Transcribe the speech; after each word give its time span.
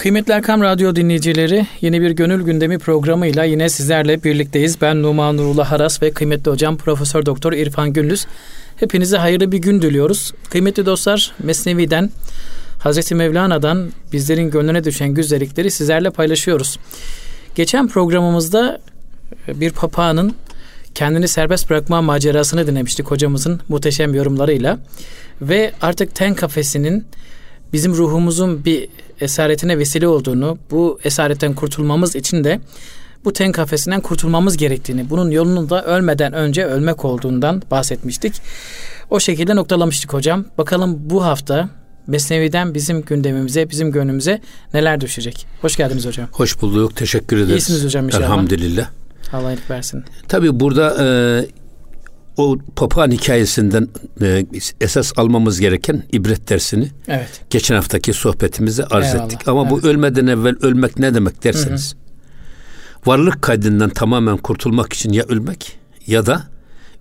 Kıymetli 0.00 0.32
Erkam 0.32 0.62
Radyo 0.62 0.96
dinleyicileri 0.96 1.66
yeni 1.80 2.00
bir 2.00 2.10
gönül 2.10 2.42
gündemi 2.42 2.78
programıyla 2.78 3.44
yine 3.44 3.68
sizlerle 3.68 4.24
birlikteyiz. 4.24 4.80
Ben 4.80 5.02
Numan 5.02 5.36
Nurullah 5.36 5.72
Haras 5.72 6.02
ve 6.02 6.10
kıymetli 6.10 6.50
hocam 6.50 6.76
Profesör 6.76 7.26
Doktor 7.26 7.52
İrfan 7.52 7.92
Gündüz. 7.92 8.26
Hepinize 8.76 9.16
hayırlı 9.16 9.52
bir 9.52 9.58
gün 9.58 9.82
diliyoruz. 9.82 10.32
Kıymetli 10.50 10.86
dostlar 10.86 11.32
Mesnevi'den 11.38 12.10
Hazreti 12.78 13.14
Mevlana'dan 13.14 13.92
bizlerin 14.12 14.50
gönlüne 14.50 14.84
düşen 14.84 15.08
güzellikleri 15.08 15.70
sizlerle 15.70 16.10
paylaşıyoruz. 16.10 16.78
Geçen 17.54 17.88
programımızda 17.88 18.80
e, 19.48 19.60
bir 19.60 19.70
papağanın 19.70 20.34
kendini 20.94 21.28
serbest 21.28 21.70
bırakma 21.70 22.02
macerasını 22.02 22.66
dinlemiştik 22.66 23.06
hocamızın 23.06 23.60
muhteşem 23.68 24.14
yorumlarıyla. 24.14 24.78
Ve 25.42 25.72
artık 25.82 26.14
ten 26.14 26.34
kafesinin 26.34 27.04
bizim 27.72 27.94
ruhumuzun 27.94 28.64
bir 28.64 28.88
esaretine 29.20 29.78
vesile 29.78 30.08
olduğunu, 30.08 30.58
bu 30.70 30.98
esaretten 31.04 31.54
kurtulmamız 31.54 32.16
için 32.16 32.44
de 32.44 32.60
bu 33.24 33.32
ten 33.32 33.52
kafesinden 33.52 34.00
kurtulmamız 34.00 34.56
gerektiğini, 34.56 35.10
bunun 35.10 35.30
yolunun 35.30 35.70
da 35.70 35.84
ölmeden 35.84 36.32
önce 36.32 36.64
ölmek 36.64 37.04
olduğundan 37.04 37.62
bahsetmiştik. 37.70 38.34
O 39.10 39.20
şekilde 39.20 39.56
noktalamıştık 39.56 40.12
hocam. 40.12 40.44
Bakalım 40.58 40.98
bu 41.10 41.24
hafta 41.24 41.68
Mesnevi'den 42.06 42.74
bizim 42.74 43.02
gündemimize, 43.02 43.70
bizim 43.70 43.92
gönlümüze 43.92 44.40
neler 44.74 45.00
düşecek? 45.00 45.46
Hoş 45.60 45.76
geldiniz 45.76 46.06
hocam. 46.06 46.28
Hoş 46.32 46.62
bulduk. 46.62 46.96
Teşekkür 46.96 47.36
ederiz. 47.36 47.50
İyisiniz 47.50 47.84
hocam 47.84 48.06
inşallah. 48.06 48.24
Elhamdülillah. 48.24 48.88
Allah 49.32 49.52
iyilik 49.52 49.70
versin. 49.70 50.04
Tabii 50.28 50.60
burada 50.60 50.96
e, 51.04 51.06
o 52.36 52.58
papağan 52.76 53.10
hikayesinden 53.10 53.88
e, 54.22 54.46
esas 54.80 55.12
almamız 55.16 55.60
gereken 55.60 56.02
ibret 56.12 56.48
dersini 56.48 56.88
Evet. 57.08 57.40
geçen 57.50 57.74
haftaki 57.74 58.12
sohbetimizde 58.12 58.84
arz 58.84 59.06
Eyvallah. 59.06 59.24
ettik. 59.24 59.48
Ama 59.48 59.62
Evet. 59.62 59.70
bu 59.70 59.88
ölmeden 59.88 60.26
evvel 60.26 60.54
ölmek 60.62 60.98
ne 60.98 61.14
demek 61.14 61.44
derseniz 61.44 61.94
varlık 63.06 63.42
kaydından 63.42 63.90
tamamen 63.90 64.36
kurtulmak 64.36 64.92
için 64.92 65.12
ya 65.12 65.24
ölmek 65.24 65.78
ya 66.06 66.26
da 66.26 66.42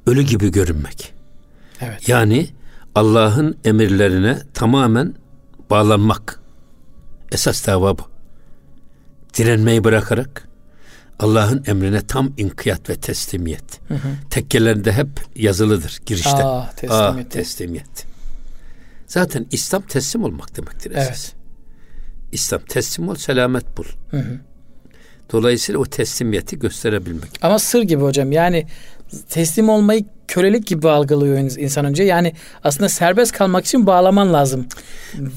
ölü 0.05 0.21
gibi 0.21 0.51
görünmek. 0.51 1.13
Evet. 1.81 2.09
Yani 2.09 2.47
Allah'ın 2.95 3.57
emirlerine 3.65 4.37
tamamen 4.53 5.13
bağlanmak. 5.69 6.39
Esas 7.31 7.67
dava 7.67 7.97
bu. 7.97 8.01
Direnmeyi 9.37 9.83
bırakarak 9.83 10.47
Allah'ın 11.19 11.63
emrine 11.67 12.01
tam 12.01 12.33
inkiyat 12.37 12.89
ve 12.89 12.95
teslimiyet. 12.95 13.79
Tekkelerinde 14.29 14.91
hep 14.91 15.07
yazılıdır 15.35 15.99
girişte. 16.05 16.29
Aa, 16.43 16.69
teslimiyet. 16.75 17.27
Aa, 17.27 17.29
teslimiyet. 17.29 18.05
Zaten 19.07 19.45
İslam 19.51 19.81
teslim 19.81 20.23
olmak 20.23 20.57
demektir 20.57 20.91
esas. 20.91 21.07
Evet. 21.07 21.33
İslam 22.31 22.61
teslim 22.61 23.09
ol, 23.09 23.15
selamet 23.15 23.77
bul. 23.77 23.83
Dolayısıyla 25.31 25.79
o 25.81 25.85
teslimiyeti 25.85 26.59
gösterebilmek. 26.59 27.29
Ama 27.41 27.59
sır 27.59 27.81
gibi 27.81 28.03
hocam. 28.03 28.31
Yani 28.31 28.67
teslim 29.29 29.69
olmayı 29.69 30.05
kölelik 30.27 30.67
gibi 30.67 30.89
algılıyor 30.89 31.37
insan 31.37 31.85
önce. 31.85 32.03
Yani 32.03 32.33
aslında 32.63 32.89
serbest 32.89 33.31
kalmak 33.31 33.65
için 33.65 33.85
bağlaman 33.87 34.33
lazım 34.33 34.65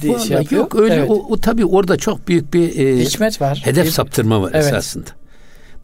diye 0.00 0.12
Vallahi 0.14 0.27
şey 0.28 0.36
yapıyor. 0.36 0.61
yok 0.62 0.74
öyle 0.74 0.94
Evet. 0.94 1.11
o, 1.11 1.14
o 1.14 1.36
tabii 1.41 1.64
orada 1.64 1.96
çok 1.96 2.28
büyük 2.28 2.55
bir 2.55 2.78
e, 2.78 3.05
Hikmet 3.05 3.41
var. 3.41 3.61
hedef 3.64 3.86
Bir- 3.86 3.91
saptırma 3.91 4.42
var 4.42 4.50
Evet. 4.55 4.64
esasında. 4.67 5.11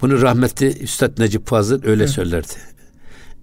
Bunu 0.00 0.22
rahmetli 0.22 0.78
Üstad 0.82 1.18
Necip 1.18 1.46
Fazıl 1.46 1.84
öyle 1.84 2.08
söylerdi. 2.08 2.52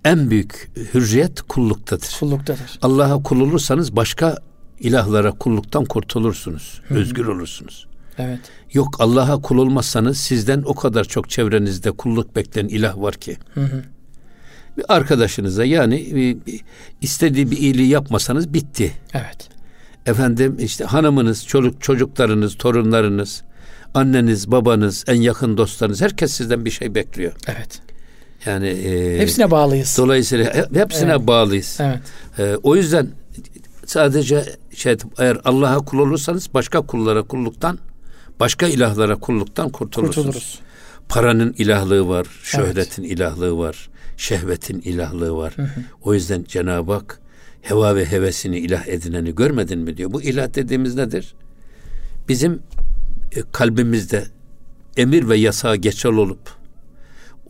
En 0.05 0.29
büyük 0.31 0.71
hürriyet 0.93 1.41
kulluktadır. 1.41 2.17
Kulluktadır. 2.19 2.79
Allah'a 2.81 3.23
kul 3.23 3.39
olursanız 3.41 3.95
başka 3.95 4.37
ilahlara 4.79 5.31
kulluktan 5.31 5.85
kurtulursunuz. 5.85 6.81
Özgür 6.89 7.25
olursunuz. 7.25 7.87
Evet. 8.17 8.39
Yok 8.73 8.95
Allah'a 8.99 9.41
kul 9.41 9.57
olmazsanız 9.57 10.17
sizden 10.17 10.61
o 10.65 10.75
kadar 10.75 11.03
çok 11.03 11.29
çevrenizde 11.29 11.91
kulluk 11.91 12.35
bekleyen 12.35 12.67
ilah 12.67 12.97
var 12.97 13.15
ki. 13.15 13.37
Bir 14.77 14.85
arkadaşınıza 14.87 15.65
yani 15.65 15.95
e, 16.09 16.15
bir- 16.45 16.61
istediği 17.01 17.51
bir 17.51 17.57
iyiliği 17.57 17.87
yapmasanız 17.89 18.53
bitti. 18.53 18.91
Evet. 19.13 19.49
Efendim 20.05 20.55
işte 20.59 20.85
hanımınız, 20.85 21.45
çocuk 21.47 21.81
çocuklarınız, 21.81 22.55
torunlarınız, 22.57 23.43
anneniz, 23.95 24.51
babanız, 24.51 25.03
en 25.07 25.15
yakın 25.21 25.57
dostlarınız 25.57 26.01
herkes 26.01 26.31
sizden 26.33 26.65
bir 26.65 26.71
şey 26.71 26.95
bekliyor. 26.95 27.33
Evet. 27.47 27.81
Yani 28.45 28.67
e, 28.67 29.19
Hepsine 29.19 29.51
bağlıyız. 29.51 29.95
dolayısıyla 29.97 30.53
he- 30.53 30.79
hepsine 30.79 31.11
Evet. 31.11 31.27
bağlıyız. 31.27 31.77
Evet. 31.81 31.99
E, 32.39 32.55
o 32.63 32.75
yüzden 32.75 33.07
sadece 33.85 34.45
şey 34.75 34.97
eğer 35.17 35.37
Allah'a 35.45 35.77
kul 35.77 35.99
olursanız 35.99 36.49
başka 36.53 36.81
kullara 36.81 37.23
kulluktan, 37.23 37.79
başka 38.39 38.67
ilahlara 38.67 39.15
kulluktan 39.15 39.69
kurtulursunuz. 39.69 40.25
Kurtuluruz. 40.25 40.59
Paranın 41.09 41.53
ilahlığı 41.57 42.07
var, 42.07 42.27
şöhretin 42.43 43.03
ilahlığı 43.03 43.57
var, 43.57 43.89
şehvetin 44.17 44.81
ilahlığı 44.81 45.35
var. 45.37 45.53
O 46.03 46.13
yüzden 46.13 46.43
Cenab-ı 46.47 46.93
Hak 46.93 47.19
heva 47.61 47.95
ve 47.95 48.05
hevesini 48.05 48.57
ilah 48.59 48.87
edineni 48.87 49.35
görmedin 49.35 49.79
mi 49.79 49.97
diyor. 49.97 50.11
Bu 50.13 50.21
ilah 50.21 50.53
dediğimiz 50.55 50.95
nedir? 50.95 51.33
Bizim 52.29 52.59
kalbimizde 53.51 54.25
emir 54.97 55.29
ve 55.29 55.37
yasağa 55.37 55.75
geçer 55.75 56.09
olup 56.09 56.55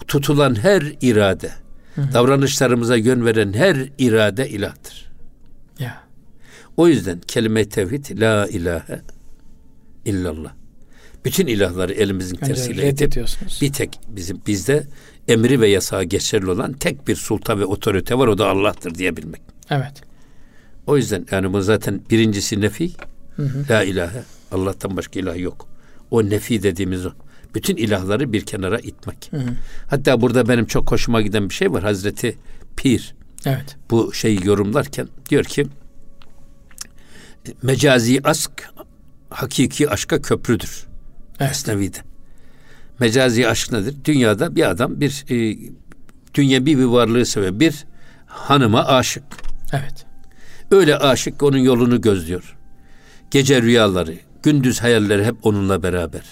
tutulan 0.08 0.56
her 0.56 0.94
irade, 1.02 1.52
davranışlarımıza 1.98 2.96
yön 2.96 3.26
veren 3.26 3.54
her 3.54 3.90
irade 3.98 4.50
ilahtır. 4.50 5.12
Ya. 5.80 6.04
O 6.78 6.88
yüzden 6.88 7.20
kelime-i 7.28 7.70
tevhid 7.70 8.22
la 8.22 8.48
ilahe 8.48 9.02
illallah. 10.06 10.54
Bütün 11.26 11.48
ilahları 11.48 11.94
elimizin 11.94 12.36
Önce 12.36 12.46
tersiyle 12.46 12.88
edip 12.88 13.16
bir 13.62 13.74
tek 13.74 14.00
bizim 14.08 14.42
bizde 14.48 14.88
emri 15.28 15.62
ve 15.62 15.68
yasağı 15.68 16.04
geçerli 16.04 16.50
olan 16.50 16.74
tek 16.74 17.08
bir 17.08 17.16
sultan 17.16 17.60
ve 17.60 17.66
otorite 17.66 18.18
var 18.18 18.28
o 18.28 18.38
da 18.38 18.50
Allah'tır 18.50 18.96
diyebilmek. 18.96 19.42
Evet. 19.70 20.02
O 20.88 20.98
yüzden 20.98 21.26
yani 21.32 21.54
bu 21.54 21.62
zaten 21.62 22.02
birincisi 22.10 22.62
nefi. 22.62 22.92
La 23.70 23.84
ilahe. 23.84 24.24
Allah'tan 24.52 24.98
başka 24.98 25.20
ilah 25.20 25.38
yok. 25.38 25.75
O 26.16 26.30
nefi 26.30 26.64
dediğimiz 26.64 27.06
o. 27.06 27.12
Bütün 27.56 27.76
ilahları 27.76 28.34
bir 28.34 28.46
kenara 28.46 28.80
itmek. 28.80 29.32
Hatta 29.90 30.22
burada 30.22 30.48
benim 30.48 30.66
çok 30.66 30.92
hoşuma 30.92 31.22
giden 31.22 31.50
bir 31.50 31.54
şey 31.54 31.72
var. 31.72 31.84
Hazreti 31.84 32.38
Pir 32.78 33.16
Evet. 33.46 33.78
bu 33.92 34.14
şeyi 34.14 34.48
yorumlarken 34.48 35.08
diyor 35.30 35.44
ki 35.44 35.68
mecazi 37.62 38.22
aşk 38.24 38.70
hakiki 39.30 39.90
aşka 39.90 40.22
köprüdür. 40.22 40.86
Evet. 41.40 41.50
Mesnevi'de. 41.50 41.98
Mecazi 43.00 43.48
aşk 43.48 43.72
nedir? 43.72 43.96
Dünyada 44.06 44.56
bir 44.56 44.70
adam 44.70 45.02
bir 45.02 45.26
e, 45.30 45.58
dünyevi 46.34 46.66
bir 46.66 46.84
varlığı 46.84 47.26
sever. 47.26 47.60
Bir 47.60 47.86
hanıma 48.26 48.86
aşık. 48.86 49.24
Evet. 49.74 50.06
Öyle 50.72 50.98
aşık 50.98 51.44
onun 51.44 51.58
yolunu 51.58 52.02
gözlüyor. 52.02 52.58
Gece 53.32 53.62
rüyaları, 53.62 54.16
gündüz 54.46 54.84
hayalleri 54.84 55.26
hep 55.26 55.36
onunla 55.44 55.84
beraber. 55.84 56.24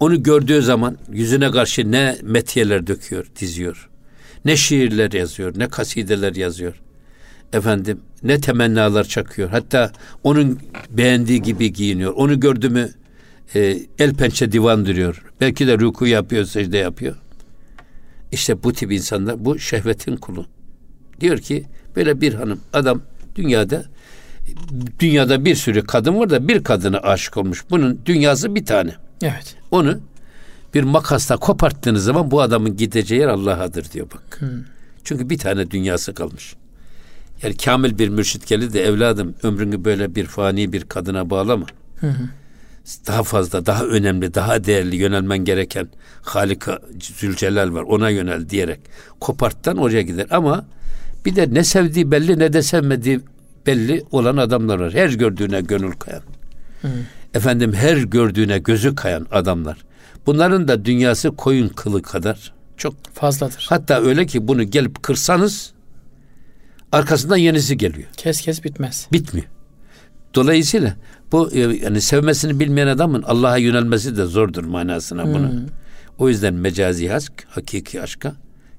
Onu 0.00 0.22
gördüğü 0.22 0.62
zaman 0.62 0.98
yüzüne 1.12 1.50
karşı 1.50 1.92
ne 1.92 2.16
metiyeler 2.22 2.86
döküyor, 2.86 3.26
diziyor. 3.40 3.88
Ne 4.44 4.56
şiirler 4.56 5.12
yazıyor, 5.12 5.52
ne 5.58 5.68
kasideler 5.68 6.34
yazıyor. 6.34 6.74
Efendim, 7.52 8.00
ne 8.22 8.40
temennalar 8.40 9.04
çakıyor. 9.04 9.48
Hatta 9.48 9.92
onun 10.22 10.58
beğendiği 10.90 11.42
gibi 11.42 11.72
giyiniyor. 11.72 12.12
Onu 12.16 12.40
gördü 12.40 12.68
mü 12.68 12.90
e, 13.54 13.78
el 13.98 14.14
pençe 14.14 14.52
divan 14.52 14.86
duruyor. 14.86 15.24
Belki 15.40 15.66
de 15.66 15.78
ruku 15.78 16.06
yapıyor, 16.06 16.44
secde 16.44 16.78
yapıyor. 16.78 17.16
İşte 18.32 18.62
bu 18.62 18.72
tip 18.72 18.92
insanlar 18.92 19.44
bu 19.44 19.58
şehvetin 19.58 20.16
kulu. 20.16 20.46
Diyor 21.20 21.38
ki 21.38 21.64
böyle 21.96 22.20
bir 22.20 22.34
hanım 22.34 22.60
adam 22.72 23.02
dünyada 23.36 23.84
dünyada 25.00 25.44
bir 25.44 25.54
sürü 25.54 25.86
kadın 25.86 26.18
var 26.18 26.30
da 26.30 26.48
bir 26.48 26.64
kadına 26.64 26.98
aşık 26.98 27.36
olmuş. 27.36 27.64
Bunun 27.70 28.00
dünyası 28.06 28.54
bir 28.54 28.66
tane. 28.66 28.94
Evet. 29.22 29.56
Onu 29.70 29.98
bir 30.74 30.82
makasla 30.82 31.36
koparttığınız 31.36 32.04
zaman 32.04 32.30
bu 32.30 32.40
adamın 32.40 32.76
gideceği 32.76 33.20
yer 33.20 33.28
Allah'adır 33.28 33.92
diyor 33.92 34.06
bak. 34.14 34.40
Çünkü 35.04 35.30
bir 35.30 35.38
tane 35.38 35.70
dünyası 35.70 36.14
kalmış. 36.14 36.54
Yani 37.42 37.56
kamil 37.56 37.98
bir 37.98 38.08
mürşit 38.08 38.46
gelir 38.46 38.72
de 38.72 38.84
evladım 38.84 39.34
ömrünü 39.42 39.84
böyle 39.84 40.14
bir 40.14 40.26
fani 40.26 40.72
bir 40.72 40.82
kadına 40.84 41.30
bağlama. 41.30 41.66
Daha 43.06 43.22
fazla, 43.22 43.66
daha 43.66 43.84
önemli, 43.84 44.34
daha 44.34 44.64
değerli 44.64 44.96
yönelmen 44.96 45.38
gereken 45.38 45.88
Halika 46.22 46.78
Zülcelal 47.00 47.74
var. 47.74 47.82
Ona 47.82 48.10
yönel 48.10 48.48
diyerek 48.48 48.80
koparttan 49.20 49.76
oraya 49.76 50.02
gider. 50.02 50.26
Ama 50.30 50.66
bir 51.24 51.36
de 51.36 51.54
ne 51.54 51.64
sevdiği 51.64 52.10
belli 52.10 52.38
ne 52.38 52.52
de 52.52 52.62
sevmediği 52.62 53.20
belli 53.66 54.04
olan 54.10 54.36
adamlar 54.36 54.78
var. 54.78 54.94
Her 54.94 55.08
gördüğüne 55.08 55.60
gönül 55.60 55.92
kayan. 55.92 56.22
Efendim 57.34 57.72
her 57.72 57.96
gördüğüne 57.96 58.58
gözü 58.58 58.94
kayan 58.94 59.26
adamlar. 59.30 59.78
Bunların 60.26 60.68
da 60.68 60.84
dünyası 60.84 61.30
koyun 61.30 61.68
kılı 61.68 62.02
kadar 62.02 62.52
çok. 62.76 62.94
Fazladır. 63.12 63.66
Hatta 63.68 64.00
öyle 64.00 64.26
ki 64.26 64.48
bunu 64.48 64.62
gelip 64.62 65.02
kırsanız 65.02 65.72
arkasından 66.92 67.36
yenisi 67.36 67.76
geliyor. 67.76 68.08
Kes 68.16 68.40
kes 68.40 68.64
bitmez. 68.64 69.08
Bitmiyor. 69.12 69.46
Dolayısıyla 70.34 70.96
bu 71.32 71.52
e, 71.52 71.60
yani 71.60 72.00
sevmesini 72.00 72.60
bilmeyen 72.60 72.86
adamın 72.86 73.22
Allah'a 73.22 73.56
yönelmesi 73.56 74.16
de 74.16 74.24
zordur 74.24 74.64
manasına 74.64 75.24
bunu. 75.24 75.50
Hmm. 75.50 75.66
O 76.18 76.28
yüzden 76.28 76.54
mecazi 76.54 77.14
aşk 77.14 77.32
hakiki 77.48 78.02
aşka 78.02 78.34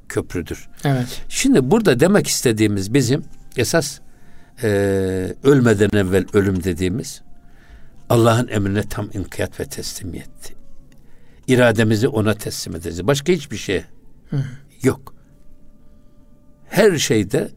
köprüdür. 0.09 0.67
Evet. 0.85 1.21
Şimdi 1.29 1.71
burada 1.71 1.99
demek 1.99 2.27
istediğimiz 2.27 2.93
bizim 2.93 3.23
esas 3.57 3.99
e, 4.63 4.67
ölmeden 5.43 5.89
evvel 5.93 6.25
ölüm 6.33 6.63
dediğimiz 6.63 7.21
Allah'ın 8.09 8.47
emrine 8.47 8.83
tam 8.83 9.09
inkiyat 9.13 9.59
ve 9.59 9.65
teslimiyet. 9.65 10.53
İrademizi 11.47 12.07
ona 12.07 12.33
teslim 12.33 12.75
edeceğiz. 12.75 13.07
Başka 13.07 13.33
hiçbir 13.33 13.57
şey 13.57 13.83
yok. 14.83 15.13
Her 16.69 16.97
şeyde 16.97 17.49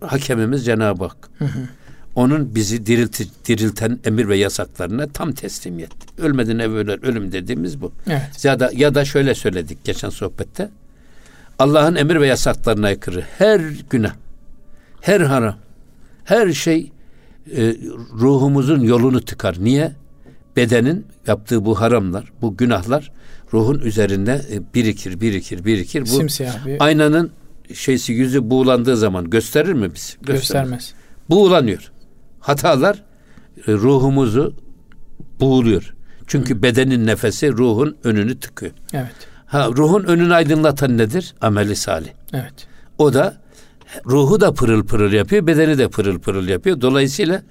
hakemimiz 0.00 0.64
Cenab-ı 0.64 1.04
Hak. 1.04 1.30
Hı 1.38 1.44
hı. 1.44 1.68
Onun 2.14 2.54
bizi 2.54 2.86
dirilti, 2.86 3.26
dirilten 3.44 3.98
emir 4.04 4.28
ve 4.28 4.36
yasaklarına 4.36 5.06
tam 5.06 5.32
teslimiyet. 5.32 5.92
Ölmeden 6.18 6.58
evvel 6.58 6.90
ölüm 6.90 7.32
dediğimiz 7.32 7.80
bu. 7.80 7.92
Evet. 8.06 8.44
Ya 8.44 8.60
da 8.60 8.70
ya 8.74 8.94
da 8.94 9.04
şöyle 9.04 9.34
söyledik 9.34 9.84
geçen 9.84 10.10
sohbette. 10.10 10.70
Allah'ın 11.58 11.94
emir 11.94 12.20
ve 12.20 12.26
yasaklarına 12.26 12.86
aykırı 12.86 13.24
her 13.38 13.60
günah, 13.90 14.14
her 15.00 15.20
haram, 15.20 15.56
her 16.24 16.52
şey 16.52 16.92
e, 17.56 17.76
ruhumuzun 18.20 18.80
yolunu 18.80 19.20
tıkar. 19.20 19.56
Niye? 19.60 19.92
Bedenin 20.56 21.06
yaptığı 21.26 21.64
bu 21.64 21.80
haramlar, 21.80 22.32
bu 22.42 22.56
günahlar 22.56 23.12
ruhun 23.52 23.78
üzerinde 23.78 24.42
e, 24.52 24.74
birikir, 24.74 25.20
birikir, 25.20 25.64
birikir. 25.64 26.00
Bu 26.02 26.06
Simsiyah 26.06 26.66
bir... 26.66 26.76
aynanın 26.84 27.32
şeysi 27.74 28.12
yüzü 28.12 28.50
buğulandığı 28.50 28.96
zaman 28.96 29.30
gösterir 29.30 29.72
mi 29.72 29.94
biz? 29.94 30.16
Göstermez. 30.20 30.26
Göstermez. 30.26 30.94
Buğulanıyor. 31.30 31.92
Hatalar 32.40 33.02
e, 33.66 33.72
ruhumuzu 33.72 34.54
buğuluyor. 35.40 35.94
Çünkü 36.26 36.54
Hı. 36.54 36.62
bedenin 36.62 37.06
nefesi 37.06 37.52
ruhun 37.52 37.96
önünü 38.04 38.40
tıkıyor. 38.40 38.72
Evet. 38.92 39.14
Ha 39.46 39.68
ruhun 39.76 40.04
önünü 40.04 40.34
aydınlatan 40.34 40.98
nedir? 40.98 41.34
Ameli 41.40 41.76
salih. 41.76 42.10
Evet. 42.32 42.68
O 42.98 43.14
da 43.14 43.36
ruhu 44.06 44.40
da 44.40 44.54
pırıl 44.54 44.84
pırıl 44.84 45.12
yapıyor, 45.12 45.46
bedeni 45.46 45.78
de 45.78 45.88
pırıl 45.88 46.18
pırıl 46.18 46.48
yapıyor. 46.48 46.80
Dolayısıyla 46.80 47.42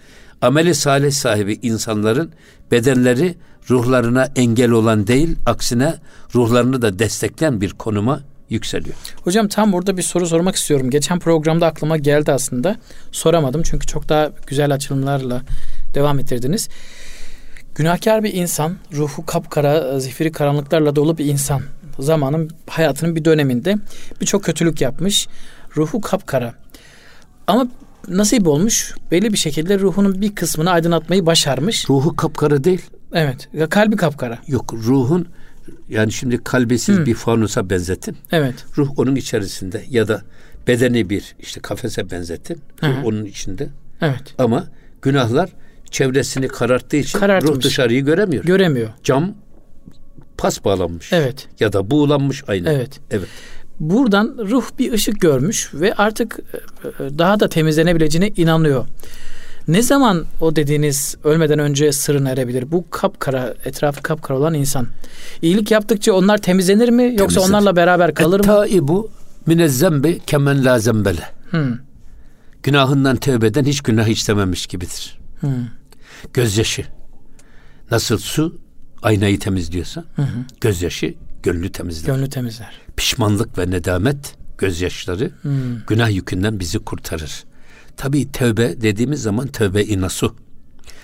ameli 0.41 0.75
salih 0.75 1.11
sahibi 1.11 1.59
insanların 1.61 2.31
bedenleri 2.71 3.35
ruhlarına 3.69 4.27
engel 4.35 4.71
olan 4.71 5.07
değil, 5.07 5.35
aksine 5.45 5.95
ruhlarını 6.35 6.81
da 6.81 6.99
destekleyen 6.99 7.61
bir 7.61 7.69
konuma 7.69 8.21
yükseliyor. 8.49 8.95
Hocam 9.23 9.47
tam 9.47 9.73
burada 9.73 9.97
bir 9.97 10.01
soru 10.01 10.27
sormak 10.27 10.55
istiyorum. 10.55 10.89
Geçen 10.89 11.19
programda 11.19 11.67
aklıma 11.67 11.97
geldi 11.97 12.31
aslında. 12.31 12.75
Soramadım 13.11 13.61
çünkü 13.63 13.87
çok 13.87 14.09
daha 14.09 14.31
güzel 14.47 14.73
açılımlarla 14.73 15.41
devam 15.93 16.19
ettirdiniz. 16.19 16.69
Günahkar 17.75 18.23
bir 18.23 18.33
insan, 18.33 18.77
ruhu 18.93 19.25
kapkara, 19.25 19.99
zifiri 19.99 20.31
karanlıklarla 20.31 20.95
dolu 20.95 21.17
bir 21.17 21.25
insan. 21.25 21.61
Zamanın 21.99 22.51
hayatının 22.67 23.15
bir 23.15 23.25
döneminde 23.25 23.75
birçok 24.21 24.43
kötülük 24.43 24.81
yapmış. 24.81 25.27
Ruhu 25.77 26.01
kapkara. 26.01 26.53
Ama 27.47 27.67
nasip 28.07 28.47
olmuş 28.47 28.93
belli 29.11 29.33
bir 29.33 29.37
şekilde 29.37 29.79
ruhunun 29.79 30.21
bir 30.21 30.35
kısmını 30.35 30.71
aydınlatmayı 30.71 31.25
başarmış. 31.25 31.89
Ruhu 31.89 32.15
kapkara 32.15 32.63
değil. 32.63 32.81
Evet. 33.13 33.49
Ya 33.53 33.69
kalbi 33.69 33.95
kapkara. 33.95 34.39
Yok 34.47 34.73
ruhun 34.73 35.27
yani 35.89 36.11
şimdi 36.11 36.43
kalbi 36.43 36.79
siz 36.79 36.97
Hı. 36.97 37.05
bir 37.05 37.13
fanusa 37.13 37.69
benzetin. 37.69 38.17
Evet. 38.31 38.65
Ruh 38.77 38.99
onun 38.99 39.15
içerisinde 39.15 39.83
ya 39.89 40.07
da 40.07 40.21
bedeni 40.67 41.09
bir 41.09 41.35
işte 41.39 41.59
kafese 41.59 42.11
benzetin. 42.11 42.61
Ruh 42.83 43.05
onun 43.05 43.25
içinde. 43.25 43.69
Evet. 44.01 44.35
Ama 44.37 44.67
günahlar 45.01 45.49
çevresini 45.91 46.47
kararttığı 46.47 46.97
için 46.97 47.19
Karartmış. 47.19 47.55
ruh 47.55 47.61
dışarıyı 47.61 48.05
göremiyor. 48.05 48.43
Göremiyor. 48.43 48.89
Cam 49.03 49.33
pas 50.37 50.65
bağlanmış. 50.65 51.13
Evet. 51.13 51.47
Ya 51.59 51.73
da 51.73 51.91
buğulanmış 51.91 52.43
aynı. 52.47 52.69
Evet. 52.69 52.99
Evet. 53.11 53.27
Buradan 53.81 54.35
ruh 54.49 54.63
bir 54.79 54.93
ışık 54.93 55.21
görmüş 55.21 55.69
ve 55.73 55.93
artık 55.93 56.39
e, 56.39 56.87
e, 56.87 57.19
daha 57.19 57.39
da 57.39 57.47
temizlenebileceğine 57.47 58.29
inanıyor. 58.29 58.85
Ne 59.67 59.81
zaman 59.81 60.25
o 60.41 60.55
dediğiniz 60.55 61.15
ölmeden 61.23 61.59
önce 61.59 61.91
sırrına 61.91 62.29
erebilir? 62.29 62.71
Bu 62.71 62.85
kapkara, 62.89 63.53
etrafı 63.65 64.01
kapkara 64.01 64.37
olan 64.37 64.53
insan. 64.53 64.87
İyilik 65.41 65.71
yaptıkça 65.71 66.13
onlar 66.13 66.37
temizlenir 66.37 66.89
mi? 66.89 67.03
Yoksa 67.03 67.17
Temizlenir. 67.17 67.49
onlarla 67.49 67.75
beraber 67.75 68.13
kalır 68.13 68.39
mı? 68.39 68.45
Taibu 68.45 69.11
minezzembi 69.45 70.19
kemen 70.27 70.65
la 70.65 70.79
zembele. 70.79 71.23
Hmm. 71.49 71.77
Günahından 72.63 73.17
tövbe 73.17 73.47
eden 73.47 73.63
hiç 73.65 73.81
günah 73.81 74.07
işlememiş 74.07 74.67
gibidir. 74.67 75.19
Hmm. 75.39 75.49
Gözyaşı. 76.33 76.85
Nasıl 77.91 78.17
su 78.17 78.57
aynayı 79.01 79.39
temizliyorsa 79.39 80.03
hı 80.15 80.21
hı. 80.21 80.27
gözyaşı 80.61 81.13
gönlü 81.43 81.71
temizler. 81.71 82.15
Gönlü 82.15 82.29
temizler. 82.29 82.81
Pişmanlık 82.95 83.57
ve 83.57 83.71
nedamet 83.71 84.35
gözyaşları 84.57 85.31
hmm. 85.41 85.85
günah 85.87 86.11
yükünden 86.11 86.59
bizi 86.59 86.79
kurtarır. 86.79 87.43
Tabi 87.97 88.31
tövbe 88.31 88.81
dediğimiz 88.81 89.21
zaman 89.21 89.47
tövbe 89.47 89.83
inasu. 89.83 90.35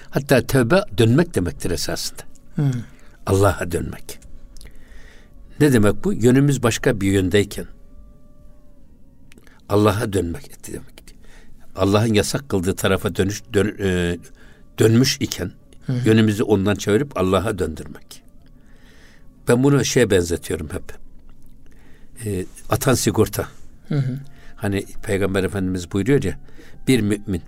Hatta 0.09 0.47
tövbe 0.47 0.81
dönmek 0.97 1.35
demektir 1.35 1.71
esasında. 1.71 2.21
Hmm. 2.55 2.71
Allah'a 3.25 3.71
dönmek. 3.71 4.19
Ne 5.59 5.73
demek 5.73 6.03
bu? 6.03 6.13
Yönümüz 6.13 6.63
başka 6.63 7.01
bir 7.01 7.11
yöndeyken 7.11 7.65
Allah'a 9.69 10.13
dönmek 10.13 10.67
demek. 10.67 10.97
Allah'ın 11.75 12.13
yasak 12.13 12.49
kıldığı 12.49 12.75
tarafa 12.75 13.15
dönüş 13.15 13.43
dön, 13.53 13.75
e, 13.79 14.17
dönmüş 14.79 15.17
iken 15.19 15.51
hı. 15.85 15.93
yönümüzü 16.05 16.43
ondan 16.43 16.75
çevirip 16.75 17.17
Allah'a 17.17 17.59
döndürmek. 17.59 18.26
Ben 19.47 19.63
bunu 19.63 19.85
şeye 19.85 20.09
benzetiyorum 20.09 20.69
hep. 20.71 20.93
E, 22.25 22.45
atan 22.69 22.93
sigorta. 22.93 23.47
Hı 23.87 23.95
hı. 23.95 24.19
Hani 24.55 24.85
Peygamber 25.03 25.43
Efendimiz 25.43 25.91
buyuruyor 25.91 26.23
ya 26.23 26.39
bir 26.87 27.01
mümin 27.01 27.41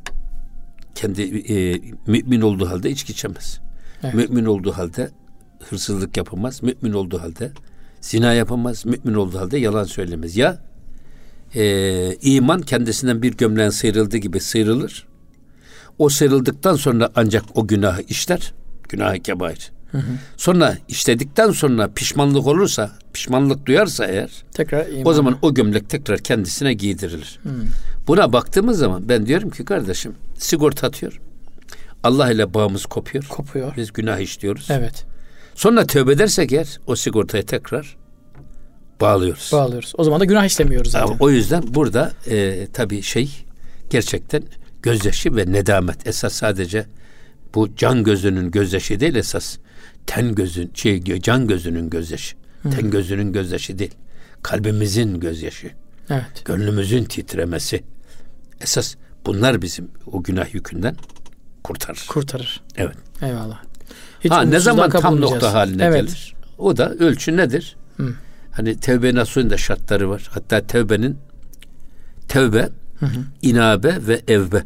kendi 0.95 1.21
e, 1.53 1.81
mümin 2.07 2.41
olduğu 2.41 2.69
halde 2.69 2.89
içki 2.89 3.13
içemez. 3.13 3.59
Evet. 4.03 4.13
Mümin 4.13 4.45
olduğu 4.45 4.71
halde 4.71 5.09
hırsızlık 5.69 6.17
yapamaz. 6.17 6.63
Mümin 6.63 6.93
olduğu 6.93 7.21
halde 7.21 7.51
zina 8.01 8.33
yapamaz. 8.33 8.85
Mümin 8.85 9.13
olduğu 9.13 9.39
halde 9.39 9.57
yalan 9.57 9.83
söylemez. 9.83 10.37
Ya 10.37 10.61
e, 11.55 12.15
iman 12.15 12.61
kendisinden 12.61 13.21
bir 13.21 13.37
gömleğin 13.37 13.69
sıyrıldığı 13.69 14.17
gibi 14.17 14.39
sıyrılır. 14.39 15.07
O 15.97 16.09
sıyrıldıktan 16.09 16.75
sonra 16.75 17.09
ancak 17.15 17.43
o 17.55 17.67
günahı 17.67 18.01
işler. 18.01 18.53
Günah-ı 18.89 19.19
kebair. 19.19 19.71
Hı 19.91 19.97
hı. 19.97 20.11
Sonra 20.37 20.77
işledikten 20.87 21.51
sonra 21.51 21.89
pişmanlık 21.95 22.47
olursa, 22.47 22.91
pişmanlık 23.13 23.65
duyarsa 23.65 24.05
eğer 24.05 24.29
tekrar 24.53 24.87
iman. 24.87 25.05
o 25.05 25.13
zaman 25.13 25.37
o 25.41 25.53
gömlek 25.53 25.89
tekrar 25.89 26.19
kendisine 26.19 26.73
giydirilir. 26.73 27.39
Hı. 27.43 27.49
Buna 28.07 28.33
baktığımız 28.33 28.79
zaman 28.79 29.09
ben 29.09 29.25
diyorum 29.25 29.49
ki 29.49 29.65
kardeşim 29.65 30.15
sigorta 30.37 30.87
atıyor. 30.87 31.21
Allah 32.03 32.31
ile 32.31 32.53
bağımız 32.53 32.85
kopuyor. 32.85 33.23
Kopuyor. 33.23 33.73
Biz 33.77 33.93
günah 33.93 34.19
işliyoruz. 34.19 34.67
Evet. 34.71 35.05
Sonra 35.55 35.85
tövbe 35.85 36.11
edersek 36.11 36.51
eğer 36.51 36.79
o 36.87 36.95
sigortayı 36.95 37.45
tekrar 37.45 37.97
bağlıyoruz. 39.01 39.49
Bağlıyoruz. 39.53 39.93
O 39.97 40.03
zaman 40.03 40.19
da 40.19 40.25
günah 40.25 40.45
işlemiyoruz 40.45 40.91
zaten. 40.91 41.17
O 41.19 41.29
yüzden 41.29 41.63
burada 41.67 42.13
e, 42.29 42.67
tabii 42.73 43.01
şey 43.01 43.29
gerçekten 43.89 44.43
gözyaşı 44.81 45.35
ve 45.35 45.51
nedamet 45.51 46.07
esas 46.07 46.33
sadece 46.33 46.85
bu 47.55 47.75
can 47.75 48.03
gözünün 48.03 48.51
gözyaşı 48.51 48.99
değil 48.99 49.15
esas 49.15 49.57
ten 50.05 50.35
gözün 50.35 50.71
şey 50.73 51.03
can 51.03 51.47
gözünün 51.47 51.89
gözyaşı. 51.89 52.35
Hı. 52.63 52.69
Ten 52.69 52.91
gözünün 52.91 53.33
gözyaşı 53.33 53.79
değil. 53.79 53.95
Kalbimizin 54.43 55.19
gözyaşı. 55.19 55.71
Evet. 56.09 56.45
Gönlümüzün 56.45 57.03
titremesi. 57.03 57.83
Esas 58.61 58.95
bunlar 59.25 59.61
bizim 59.61 59.91
o 60.11 60.23
günah 60.23 60.53
yükünden 60.53 60.95
kurtarır. 61.63 62.05
Kurtarır. 62.07 62.61
Evet. 62.75 62.95
Eyvallah. 63.21 63.63
Hiç 64.21 64.31
ha 64.31 64.41
ne 64.41 64.59
zaman 64.59 64.89
tam 64.89 65.21
nokta 65.21 65.53
haline 65.53 65.83
evet. 65.83 66.01
gelir? 66.01 66.35
O 66.57 66.77
da 66.77 66.89
ölçü 66.89 67.37
nedir? 67.37 67.75
Hı. 67.97 68.13
Hani 68.51 68.79
tevbe 68.79 69.15
nasuhun 69.15 69.49
da 69.49 69.57
şartları 69.57 70.09
var. 70.09 70.29
Hatta 70.31 70.67
tevbenin 70.67 71.17
tevbe, 72.27 72.69
hı 72.99 73.05
hı. 73.05 73.19
inabe 73.41 74.07
ve 74.07 74.21
evbe. 74.27 74.63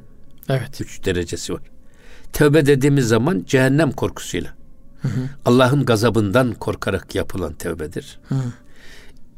Evet. 0.49 0.81
Üç 0.81 1.05
derecesi 1.05 1.53
var. 1.53 1.61
Tevbe 2.33 2.65
dediğimiz 2.65 3.07
zaman 3.07 3.43
cehennem 3.47 3.91
korkusuyla. 3.91 4.53
Allah'ın 5.45 5.85
gazabından 5.85 6.53
korkarak 6.53 7.15
yapılan 7.15 7.53
tevbedir. 7.53 8.19
Hı. 8.29 8.35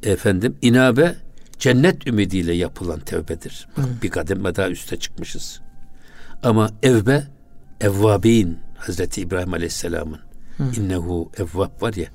Efendim 0.04 0.56
inabe 0.62 1.16
cennet 1.60 2.08
ümidiyle 2.08 2.54
yapılan 2.54 3.00
tevbedir. 3.00 3.68
Bak, 3.78 3.86
bir 4.04 4.10
kademe 4.10 4.56
daha 4.56 4.70
üste 4.70 4.98
çıkmışız. 4.98 5.62
Ama 6.44 6.70
evbe 6.84 7.28
evvabin 7.82 8.60
Hazreti 8.78 9.22
İbrahim 9.22 9.54
Aleyhisselam'ın 9.54 10.20
innehu 10.78 11.32
evvab 11.38 11.82
var 11.82 11.94
ya 11.94 12.08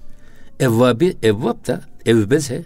evvabi 0.61 1.17
evvab 1.23 1.67
da 1.67 1.81
evbeze 2.07 2.65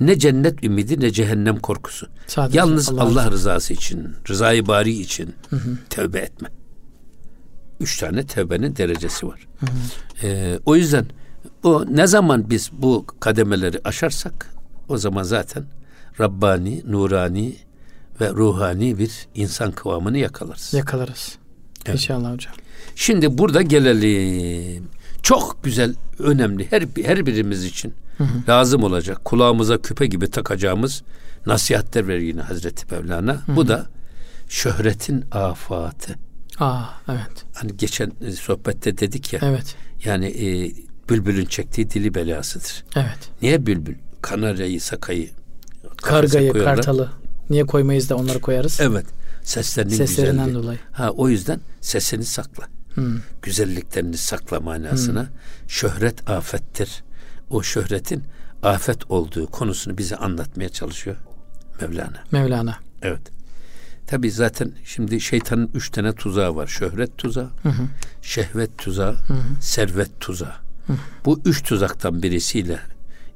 ne 0.00 0.18
cennet 0.18 0.64
ümidi 0.64 1.00
ne 1.00 1.10
cehennem 1.10 1.58
korkusu. 1.58 2.06
Sadece 2.26 2.58
Yalnız 2.58 2.88
Allah, 2.88 3.02
Allah 3.02 3.30
rızası 3.30 3.72
için, 3.72 4.08
rızayı 4.28 4.66
bari 4.66 4.92
için 5.00 5.34
hı 5.50 5.56
hı. 5.56 5.78
tövbe 5.90 6.18
etme. 6.18 6.48
Üç 7.84 7.96
tane 7.96 8.26
tevbenin 8.26 8.76
derecesi 8.76 9.26
var. 9.26 9.46
Ee, 10.22 10.58
o 10.66 10.76
yüzden 10.76 11.06
bu 11.62 11.86
ne 11.90 12.06
zaman 12.06 12.50
biz 12.50 12.70
bu 12.72 13.06
kademeleri 13.20 13.80
aşarsak 13.84 14.54
o 14.88 14.98
zaman 14.98 15.22
zaten 15.22 15.64
Rabbani, 16.20 16.82
nurani 16.86 17.56
ve 18.20 18.30
ruhani 18.30 18.98
bir 18.98 19.26
insan 19.34 19.72
kıvamını 19.72 20.18
yakalarız. 20.18 20.74
Yakalarız. 20.74 21.38
Evet. 21.86 21.94
İnşallah 21.94 22.32
hocam. 22.32 22.54
Şimdi 22.96 23.38
burada 23.38 23.62
gelelim. 23.62 24.88
Çok 25.22 25.64
güzel, 25.64 25.94
önemli 26.18 26.70
her 26.70 26.82
her 27.04 27.26
birimiz 27.26 27.64
için 27.64 27.94
hı 28.18 28.24
hı. 28.24 28.48
lazım 28.48 28.82
olacak. 28.82 29.24
Kulağımıza 29.24 29.82
küpe 29.82 30.06
gibi 30.06 30.30
takacağımız 30.30 31.02
nasihatler 31.46 32.08
ver 32.08 32.18
yine 32.18 32.40
Hazreti 32.40 32.94
Mevlana. 32.94 33.32
Hı 33.32 33.52
hı. 33.52 33.56
Bu 33.56 33.68
da 33.68 33.86
şöhretin 34.48 35.24
afatı. 35.32 36.14
Aa 36.60 36.84
evet. 37.08 37.44
Hani 37.54 37.76
geçen 37.76 38.12
sohbette 38.40 38.98
dedik 38.98 39.32
ya. 39.32 39.40
Evet. 39.42 39.76
Yani 40.04 40.26
e, 40.26 40.72
bülbülün 41.10 41.44
çektiği 41.44 41.90
dili 41.90 42.14
belasıdır. 42.14 42.84
Evet. 42.96 43.18
Niye 43.42 43.66
bülbül? 43.66 43.94
Kanaryayı, 44.22 44.80
sakayı, 44.80 45.30
kargayı, 45.96 46.52
kartalı. 46.52 47.10
Niye 47.50 47.66
koymayız 47.66 48.10
da 48.10 48.16
onları 48.16 48.40
koyarız? 48.40 48.80
Evet. 48.80 49.06
Seslerinin 49.42 49.94
Seslerinden 49.94 50.36
güzelliği. 50.46 50.62
dolayı. 50.64 50.78
Ha 50.92 51.10
o 51.10 51.28
yüzden 51.28 51.60
sesini 51.80 52.24
sakla. 52.24 52.64
Hmm. 52.94 53.18
Güzelliklerini 53.42 54.16
sakla 54.16 54.60
manasına. 54.60 55.20
Hmm. 55.20 55.28
Şöhret 55.68 56.30
afettir. 56.30 57.04
O 57.50 57.62
şöhretin 57.62 58.22
afet 58.62 59.10
olduğu 59.10 59.46
konusunu 59.46 59.98
bize 59.98 60.16
anlatmaya 60.16 60.68
çalışıyor 60.68 61.16
Mevlana. 61.80 62.24
Mevlana. 62.32 62.78
Evet. 63.02 63.20
Tabi 64.06 64.30
zaten 64.30 64.72
şimdi 64.84 65.20
şeytanın 65.20 65.70
üç 65.74 65.90
tane 65.90 66.12
tuzağı 66.12 66.56
var. 66.56 66.66
Şöhret 66.66 67.18
tuzağı, 67.18 67.50
hı 67.62 67.68
hı. 67.68 67.82
şehvet 68.22 68.78
tuzağı, 68.78 69.12
hı 69.12 69.34
hı. 69.34 69.42
servet 69.60 70.20
tuzağı. 70.20 70.54
Hı. 70.86 70.92
Bu 71.24 71.40
üç 71.44 71.62
tuzaktan 71.62 72.22
birisiyle 72.22 72.78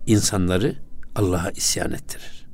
insanları 0.07 0.77
Allah'a 1.15 1.51
isyan 1.51 1.93
ettirir. 1.93 2.47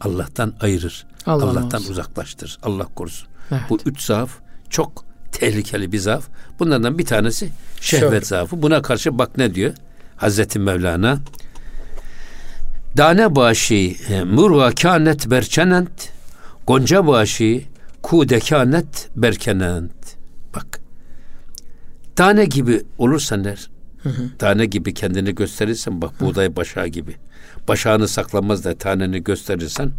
Allah'tan 0.00 0.54
ayırır. 0.60 1.06
Allah 1.26 1.44
Allah'tan 1.44 1.80
olsun. 1.80 1.92
uzaklaştırır. 1.92 2.58
Allah 2.62 2.84
korusun. 2.84 3.28
Evet. 3.50 3.62
Bu 3.70 3.78
üç 3.86 4.00
zaaf 4.00 4.30
çok 4.70 5.04
tehlikeli 5.32 5.92
bir 5.92 5.98
zaaf. 5.98 6.28
Bunlardan 6.58 6.98
bir 6.98 7.06
tanesi 7.06 7.50
şehvet 7.80 8.10
Şöyle. 8.10 8.24
zaafı. 8.24 8.62
Buna 8.62 8.82
karşı 8.82 9.18
bak 9.18 9.38
ne 9.38 9.54
diyor? 9.54 9.74
Hazreti 10.16 10.58
Mevlana 10.58 11.18
Dane 12.96 13.36
başı 13.36 13.74
e, 14.08 14.24
murva 14.24 14.70
kânet 14.70 15.30
berçenent 15.30 16.10
Gonca 16.68 17.06
başı 17.06 17.62
ku 18.02 18.28
dekanet 18.28 19.08
berkenent. 19.16 20.16
Bak. 20.54 20.80
Tane 22.16 22.44
gibi 22.44 22.82
olursan 22.98 23.44
der. 23.44 23.70
Hı 24.02 24.08
hı. 24.08 24.22
Tane 24.38 24.66
gibi 24.66 24.94
kendini 24.94 25.34
gösterirsen 25.34 26.02
bak 26.02 26.20
buğday 26.20 26.56
başağı 26.56 26.86
gibi. 26.86 27.16
Başağını 27.68 28.08
saklamaz 28.08 28.64
da 28.64 28.78
taneni 28.78 29.24
gösterirsen 29.24 29.92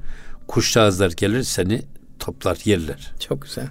kuşağızlar 0.47 1.11
gelir 1.11 1.43
seni 1.43 1.81
toplar 2.19 2.57
yerler. 2.65 3.11
Çok 3.19 3.41
güzel. 3.41 3.67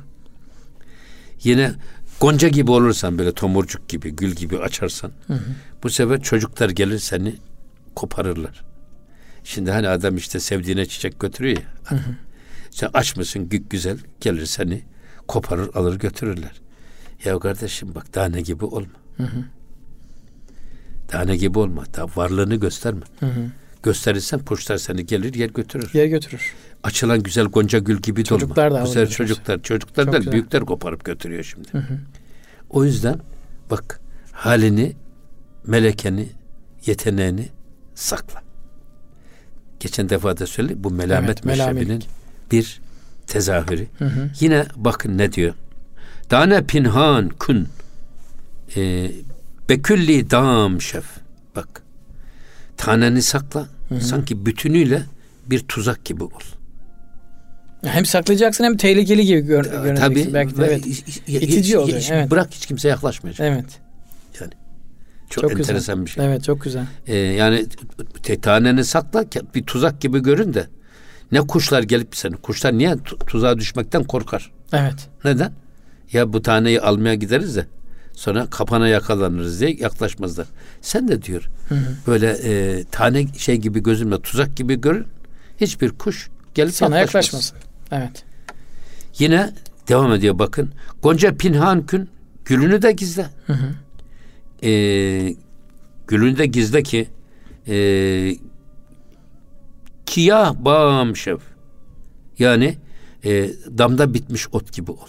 Yine 1.44 1.72
gonca 2.20 2.48
gibi 2.48 2.70
olursan 2.70 3.18
böyle 3.18 3.32
tomurcuk 3.32 3.88
gibi 3.88 4.10
gül 4.10 4.32
gibi 4.32 4.58
açarsan 4.58 5.12
hı 5.26 5.34
hı. 5.34 5.40
bu 5.82 5.90
sefer 5.90 6.22
çocuklar 6.22 6.70
gelir 6.70 6.98
seni 6.98 7.34
koparırlar. 7.94 8.64
Şimdi 9.44 9.70
hani 9.70 9.88
adam 9.88 10.16
işte 10.16 10.40
sevdiğine 10.40 10.86
çiçek 10.86 11.20
götürüyor 11.20 11.56
ya. 11.56 11.66
Hı 11.84 11.94
hı. 11.94 12.27
Sen 12.78 12.90
aç 12.94 13.16
mısın 13.16 13.48
gük 13.48 13.70
güzel 13.70 13.98
gelir 14.20 14.46
seni 14.46 14.82
koparır 15.28 15.74
alır 15.74 15.98
götürürler. 15.98 16.60
Ya 17.24 17.38
kardeşim 17.38 17.94
bak 17.94 18.12
tane 18.12 18.40
gibi 18.40 18.64
olma. 18.64 18.98
Hı 19.16 19.22
hı. 19.22 19.44
Tane 21.08 21.36
gibi 21.36 21.58
olma. 21.58 21.84
Daha 21.96 22.06
varlığını 22.16 22.54
gösterme. 22.54 23.00
Hı 23.20 23.26
hı. 23.26 23.50
Gösterirsen 23.82 24.38
kuşlar 24.38 24.78
seni 24.78 25.06
gelir 25.06 25.34
yer 25.34 25.50
götürür. 25.50 25.90
Yer 25.92 26.06
götürür. 26.06 26.54
Açılan 26.82 27.22
güzel 27.22 27.44
gonca 27.44 27.78
gül 27.78 27.96
gibi 27.96 28.24
çocuklar 28.24 28.70
dolma. 28.70 28.80
Da 28.80 28.86
güzel 28.86 29.06
çocuklar. 29.08 29.62
Çocuklar 29.62 30.12
da 30.12 30.32
büyükler 30.32 30.64
koparıp 30.64 31.04
götürüyor 31.04 31.44
şimdi. 31.44 31.68
Hı 31.72 31.78
hı. 31.78 31.98
O 32.70 32.84
yüzden 32.84 33.20
bak 33.70 34.00
halini, 34.32 34.96
melekeni, 35.66 36.28
yeteneğini 36.86 37.48
sakla. 37.94 38.42
Geçen 39.80 40.08
defa 40.08 40.36
da 40.36 40.46
söyledim 40.46 40.84
bu 40.84 40.90
melamet 40.90 41.28
evet, 41.28 41.44
meşrebinin 41.44 42.04
bir 42.50 42.80
tezahürü. 43.26 43.86
Hı 43.98 44.04
hı. 44.04 44.30
Yine 44.40 44.66
bakın 44.76 45.18
ne 45.18 45.32
diyor. 45.32 45.54
Dane 46.30 46.64
pinhan 46.64 47.28
kun 47.28 47.68
e, 48.76 49.10
bekülli 49.68 50.30
dam 50.30 50.80
şef. 50.80 51.04
Bak 51.56 51.82
taneni 52.76 53.22
sakla. 53.22 53.68
Hı 53.88 53.94
hı. 53.94 54.00
Sanki 54.00 54.46
bütünüyle 54.46 55.02
bir 55.46 55.60
tuzak 55.60 56.04
gibi 56.04 56.24
ol. 56.24 56.30
Hem 57.84 58.04
saklayacaksın 58.04 58.64
hem 58.64 58.76
tehlikeli 58.76 59.24
gibi 59.26 59.40
gör, 59.40 59.64
göreceksin. 59.64 60.02
Tabii. 60.02 60.34
Belki 60.34 60.56
de, 60.56 60.66
evet. 60.66 60.86
İtici 61.26 61.78
oluyor. 61.78 61.98
Hiç, 61.98 62.10
evet. 62.10 62.30
Bırak 62.30 62.48
hiç 62.50 62.66
kimse 62.66 62.88
yaklaşmayacak. 62.88 63.46
Evet. 63.46 63.80
Yani 64.40 64.52
çok, 65.30 65.42
çok 65.42 65.52
enteresan 65.52 65.94
güzel. 65.94 66.06
bir 66.06 66.10
şey. 66.10 66.26
Evet 66.26 66.44
çok 66.44 66.62
güzel. 66.62 66.86
Ee, 67.06 67.16
yani 67.16 67.66
taneni 68.42 68.84
sakla 68.84 69.24
bir 69.54 69.62
tuzak 69.62 70.00
gibi 70.00 70.22
görün 70.22 70.54
de 70.54 70.66
ne 71.32 71.40
kuşlar 71.40 71.82
gelip 71.82 72.16
seni. 72.16 72.36
Kuşlar 72.36 72.78
niye 72.78 72.96
tuzağa 73.26 73.58
düşmekten 73.58 74.04
korkar? 74.04 74.50
Evet. 74.72 75.08
Neden? 75.24 75.52
Ya 76.12 76.32
bu 76.32 76.42
taneyi 76.42 76.80
almaya 76.80 77.14
gideriz 77.14 77.56
de 77.56 77.66
sonra 78.12 78.46
kapana 78.50 78.88
yakalanırız 78.88 79.60
diye 79.60 79.76
yaklaşmazlar. 79.76 80.46
Sen 80.82 81.08
de 81.08 81.22
diyor 81.22 81.48
hı 81.68 81.74
hı. 81.74 81.96
böyle 82.06 82.30
e, 82.30 82.84
tane 82.84 83.26
şey 83.38 83.56
gibi 83.56 83.82
gözümle 83.82 84.20
tuzak 84.20 84.56
gibi 84.56 84.80
görün. 84.80 85.06
Hiçbir 85.60 85.90
kuş 85.90 86.28
gelip 86.54 86.74
sana 86.74 86.98
yaklaşmasın. 86.98 87.58
Evet. 87.92 88.24
Yine 89.18 89.52
devam 89.88 90.12
ediyor 90.12 90.38
bakın. 90.38 90.72
Gonca 91.02 91.36
pinhan 91.36 91.86
kün 91.86 92.10
gülünü 92.44 92.82
de 92.82 92.92
gizle. 92.92 93.26
Hı 93.46 93.52
hı. 93.52 93.74
E, 94.68 94.70
gülünü 96.08 96.38
de 96.38 96.46
gizle 96.46 96.82
ki 96.82 97.08
e, 97.68 97.74
Kiyah 100.08 100.54
bağım 100.54 101.16
şef. 101.16 101.40
Yani 102.38 102.76
e, 103.24 103.50
damda 103.78 104.14
bitmiş 104.14 104.48
ot 104.52 104.72
gibi 104.72 104.90
ol. 104.90 105.08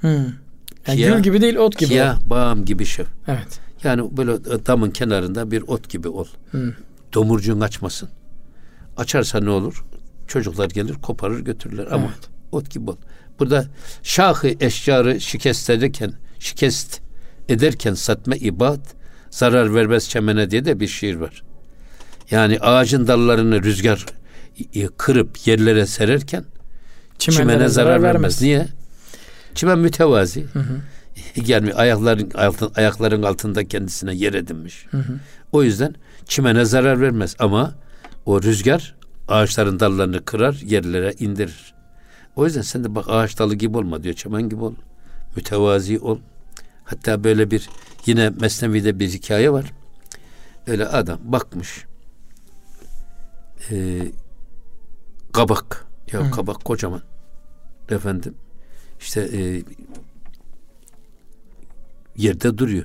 Hmm. 0.00 0.10
Yani 0.10 0.96
Kiyah, 0.96 1.16
gül 1.16 1.22
gibi 1.22 1.40
değil 1.40 1.56
ot 1.56 1.78
gibi 1.78 1.88
Kiyah 1.88 2.18
ol. 2.18 2.30
bağım 2.30 2.64
gibi 2.64 2.86
şef. 2.86 3.06
Evet. 3.28 3.60
Yani 3.84 4.16
böyle 4.16 4.66
damın 4.66 4.90
kenarında 4.90 5.50
bir 5.50 5.62
ot 5.62 5.88
gibi 5.88 6.08
ol. 6.08 6.26
Hmm. 6.50 6.72
Domurcuğun 7.14 7.60
açmasın. 7.60 8.08
Açarsa 8.96 9.40
ne 9.40 9.50
olur? 9.50 9.84
Çocuklar 10.26 10.70
gelir 10.70 10.94
koparır 10.94 11.40
götürürler 11.40 11.86
ama 11.90 12.04
evet. 12.04 12.28
ot 12.52 12.70
gibi 12.70 12.90
ol. 12.90 12.96
Burada 13.38 13.64
şahı 14.02 14.54
eşcarı 14.60 15.20
şikest 15.20 15.70
ederken 15.70 16.12
şikest 16.38 17.00
ederken 17.48 17.94
satma 17.94 18.36
ibad 18.36 18.80
zarar 19.30 19.74
vermez 19.74 20.08
çemene 20.08 20.50
diye 20.50 20.64
de 20.64 20.80
bir 20.80 20.88
şiir 20.88 21.14
var. 21.14 21.42
Yani 22.30 22.58
ağacın 22.60 23.06
dallarını 23.06 23.62
rüzgar 23.62 24.06
kırıp 24.96 25.46
yerlere 25.46 25.86
sererken 25.86 26.44
çimene 27.18 27.68
zarar 27.68 28.02
vermez. 28.02 28.42
Niye? 28.42 28.68
Çimen 29.54 29.78
mütevazi. 29.78 30.42
Hı 30.52 30.58
hı. 30.58 30.80
Yani 31.46 31.74
ayakların 31.74 32.30
altın, 32.30 32.72
ayakların 32.76 33.22
altında 33.22 33.64
kendisine 33.64 34.14
yer 34.14 34.34
edinmiş. 34.34 34.86
Hı 34.90 34.96
hı. 34.96 35.12
O 35.52 35.62
yüzden 35.62 35.94
çimene 36.26 36.64
zarar 36.64 37.00
vermez 37.00 37.36
ama 37.38 37.74
o 38.26 38.42
rüzgar 38.42 38.94
ağaçların 39.28 39.80
dallarını 39.80 40.24
kırar, 40.24 40.54
yerlere 40.54 41.14
indirir. 41.18 41.74
O 42.36 42.44
yüzden 42.44 42.62
sen 42.62 42.84
de 42.84 42.94
bak 42.94 43.04
ağaç 43.08 43.38
dalı 43.38 43.54
gibi 43.54 43.76
olma 43.76 44.02
diyor. 44.02 44.14
Çimen 44.14 44.48
gibi 44.48 44.64
ol. 44.64 44.74
Mütevazi 45.36 45.98
ol. 45.98 46.18
Hatta 46.84 47.24
böyle 47.24 47.50
bir 47.50 47.68
yine 48.06 48.30
Mesnevi'de 48.30 48.98
bir 48.98 49.08
hikaye 49.08 49.52
var. 49.52 49.72
Öyle 50.66 50.86
adam 50.86 51.18
bakmış. 51.24 51.84
E, 53.70 54.02
kabak. 55.32 55.86
Ya 56.12 56.26
Hı. 56.26 56.30
kabak 56.30 56.64
kocaman. 56.64 57.02
Efendim 57.90 58.34
işte 59.00 59.20
e, 59.32 59.62
yerde 62.16 62.58
duruyor. 62.58 62.84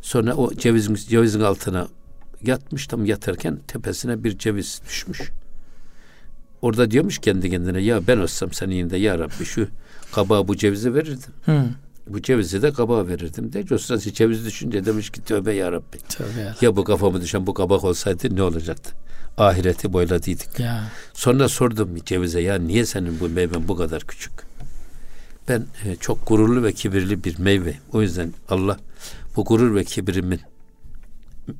Sonra 0.00 0.34
o 0.34 0.54
cevizin, 0.54 0.94
cevizin 0.94 1.40
altına 1.40 1.88
yatmış 2.42 2.86
tam 2.86 3.04
yatarken 3.04 3.58
tepesine 3.68 4.24
bir 4.24 4.38
ceviz 4.38 4.82
düşmüş. 4.88 5.30
Orada 6.62 6.90
diyormuş 6.90 7.18
kendi 7.18 7.50
kendine 7.50 7.80
ya 7.80 8.06
ben 8.06 8.18
olsam 8.18 8.52
senin 8.52 8.74
yerinde 8.74 8.96
ya 8.96 9.18
Rabbi 9.18 9.44
şu 9.44 9.68
kabağa 10.12 10.48
bu 10.48 10.56
cevizi 10.56 10.94
verirdim. 10.94 11.32
Hı. 11.44 11.64
Bu 12.12 12.22
cevizi 12.22 12.62
de 12.62 12.72
kabağa 12.72 13.08
verirdim 13.08 13.52
de. 13.52 13.78
Sırası 13.78 14.12
ceviz 14.12 14.46
düşünce 14.46 14.84
demiş 14.84 15.10
ki 15.10 15.24
tövbe 15.24 15.52
ya 15.52 15.72
Rabbi. 15.72 15.98
Tövbe 16.08 16.40
ya, 16.40 16.56
ya 16.60 16.76
bu 16.76 16.84
kafamı 16.84 17.20
düşen 17.20 17.46
bu 17.46 17.54
kabak 17.54 17.84
olsaydı 17.84 18.36
ne 18.36 18.42
olacaktı? 18.42 18.90
ahireti 19.38 19.92
boyladıydık. 19.92 20.60
Ya. 20.60 20.84
Sonra 21.14 21.48
sordum 21.48 21.96
cevize 22.06 22.40
ya 22.40 22.58
niye 22.58 22.86
senin 22.86 23.20
bu 23.20 23.28
meyven 23.28 23.68
bu 23.68 23.76
kadar 23.76 24.02
küçük? 24.02 24.50
ben 25.50 25.66
e, 25.84 25.96
çok 25.96 26.28
gururlu 26.28 26.62
ve 26.62 26.72
kibirli 26.72 27.24
bir 27.24 27.38
meyve. 27.38 27.74
O 27.92 28.02
yüzden 28.02 28.32
Allah 28.48 28.76
bu 29.36 29.44
gurur 29.44 29.74
ve 29.74 29.84
kibirimin 29.84 30.40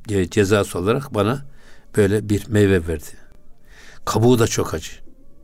e, 0.09 0.29
cezası 0.29 0.79
olarak 0.79 1.13
bana 1.13 1.45
böyle 1.97 2.29
bir 2.29 2.47
meyve 2.47 2.87
verdi. 2.87 3.09
Kabuğu 4.05 4.39
da 4.39 4.47
çok 4.47 4.73
acı. 4.73 4.91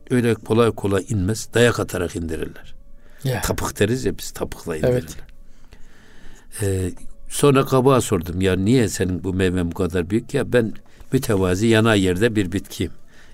Öyle 0.09 0.33
kolay 0.33 0.71
kolay 0.71 1.05
inmez. 1.09 1.49
Dayak 1.53 1.79
atarak 1.79 2.15
indirirler. 2.15 2.75
Ya. 3.27 3.41
Tapık 3.41 3.79
deriz 3.79 4.05
ya 4.05 4.17
biz 4.17 4.31
tapıkla 4.31 4.77
indirirler. 4.77 4.93
Evet. 4.93 5.15
Ee, 6.61 6.91
sonra 7.29 7.65
kabuğa 7.65 8.01
sordum 8.01 8.41
ya 8.41 8.55
niye 8.55 8.89
senin 8.89 9.23
bu 9.23 9.33
meyven 9.33 9.71
bu 9.71 9.75
kadar 9.75 10.09
büyük 10.09 10.33
ya 10.33 10.53
ben 10.53 10.73
mütevazi 11.13 11.67
yana 11.67 11.95
yerde 11.95 12.35
bir 12.35 12.51
bitkiyim. 12.51 12.91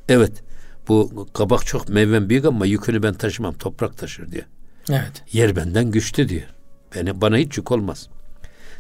Evet 0.10 0.44
bu 0.88 1.28
kabak 1.34 1.66
çok 1.66 1.90
meyven 1.90 2.30
büyük 2.30 2.46
ama 2.46 2.66
yükünü 2.66 3.04
ben 3.04 3.14
taşımam 3.14 3.54
toprak 3.54 3.98
taşır 3.98 4.32
diyor. 4.32 4.46
Evet. 4.90 5.24
Yer 5.32 5.56
benden 5.56 5.92
güçlü 5.92 6.30
diyor. 6.30 6.48
Beni, 6.96 7.22
bana 7.22 7.38
hiç 7.38 7.58
yük 7.58 7.72
olmaz. 7.72 8.10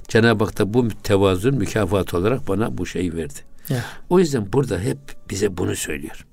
Cenab-ı 0.07 0.43
Hak 0.43 0.59
da 0.59 0.73
bu 0.73 0.87
tevazun 1.03 1.55
mükafat 1.55 2.13
olarak 2.13 2.47
bana 2.47 2.77
bu 2.77 2.85
şeyi 2.85 3.15
verdi. 3.15 3.39
Ya. 3.69 3.85
O 4.09 4.19
yüzden 4.19 4.53
burada 4.53 4.79
hep 4.79 4.97
bize 5.29 5.57
bunu 5.57 5.75
söylüyor. 5.75 6.25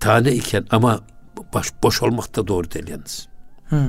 Tane 0.00 0.32
iken 0.32 0.66
ama 0.70 1.00
baş, 1.54 1.66
boş 1.82 2.02
olmak 2.02 2.36
da 2.36 2.46
doğru 2.46 2.70
değil 2.70 2.88
yalnız. 2.88 3.28
Hı. 3.70 3.82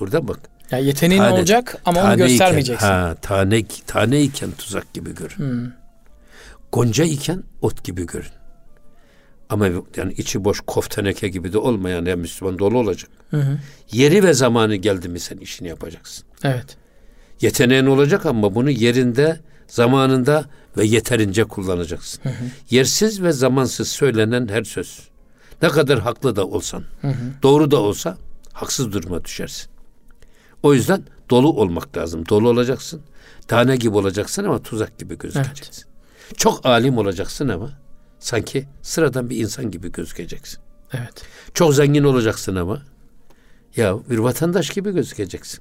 Burada 0.00 0.28
bak. 0.28 0.38
Ya 0.70 0.78
yeteneğin 0.78 1.22
Tane- 1.22 1.34
olacak 1.34 1.76
ama 1.84 2.00
onu 2.00 2.06
tane 2.08 2.14
iken- 2.22 2.28
göstermeyeceksin. 2.28 2.86
ha, 2.86 3.14
tane, 3.22 3.64
tane 3.86 4.22
iken 4.22 4.50
tuzak 4.50 4.94
gibi 4.94 5.14
görün. 5.14 5.36
Hı. 5.36 5.72
Gonca 6.72 7.04
iken 7.04 7.42
ot 7.62 7.84
gibi 7.84 8.06
görün. 8.06 8.30
Ama 9.48 9.66
yani 9.96 10.12
içi 10.12 10.44
boş 10.44 10.60
kofteneke 10.66 11.28
gibi 11.28 11.52
de 11.52 11.58
olmayan 11.58 12.04
ya 12.04 12.16
Müslüman 12.16 12.58
dolu 12.58 12.78
olacak. 12.78 13.10
Hı 13.30 13.36
hı. 13.36 13.58
Yeri 13.92 14.24
ve 14.24 14.32
zamanı 14.34 14.74
geldi 14.76 15.08
mi 15.08 15.20
sen 15.20 15.36
işini 15.36 15.68
yapacaksın. 15.68 16.24
Evet. 16.44 16.76
Yeteneğin 17.40 17.86
olacak 17.86 18.26
ama 18.26 18.54
bunu 18.54 18.70
yerinde, 18.70 19.40
zamanında 19.68 20.44
ve 20.76 20.86
yeterince 20.86 21.44
kullanacaksın. 21.44 22.22
Yersiz 22.70 23.22
ve 23.22 23.32
zamansız 23.32 23.88
söylenen 23.88 24.48
her 24.48 24.64
söz. 24.64 24.98
Ne 25.62 25.68
kadar 25.68 25.98
haklı 26.00 26.36
da 26.36 26.46
olsan, 26.46 26.84
doğru 27.42 27.70
da 27.70 27.76
olsa 27.80 28.16
haksız 28.60 28.92
duruma 28.92 29.24
düşersin. 29.24 29.70
O 30.62 30.74
yüzden 30.74 31.02
dolu 31.30 31.52
olmak 31.52 31.96
lazım. 31.96 32.28
Dolu 32.28 32.48
olacaksın. 32.48 33.00
Tane 33.48 33.76
gibi 33.76 33.96
olacaksın 33.96 34.44
ama 34.44 34.62
tuzak 34.62 34.98
gibi 34.98 35.18
gözükeceksin. 35.18 35.84
Çok 36.36 36.66
alim 36.66 36.98
olacaksın 36.98 37.48
ama 37.48 37.70
sanki 38.18 38.68
sıradan 38.82 39.30
bir 39.30 39.36
insan 39.36 39.70
gibi 39.70 39.92
gözükeceksin. 39.92 40.60
Evet. 40.92 41.22
Çok 41.54 41.74
zengin 41.74 42.04
olacaksın 42.04 42.56
ama 42.56 42.82
ya 43.76 43.98
bir 44.10 44.18
vatandaş 44.18 44.70
gibi 44.70 44.90
gözükeceksin. 44.92 45.60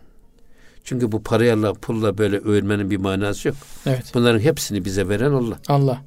Çünkü 0.84 1.12
bu 1.12 1.24
parayla 1.24 1.74
pulla 1.74 2.18
böyle 2.18 2.38
övülmenin 2.38 2.90
bir 2.90 2.98
manası 2.98 3.48
yok. 3.48 3.58
Evet. 3.86 4.12
Bunların 4.14 4.40
hepsini 4.40 4.86
bize 4.86 5.10
veren 5.10 5.32
Allah. 5.32 5.60
Allah. 5.68 6.02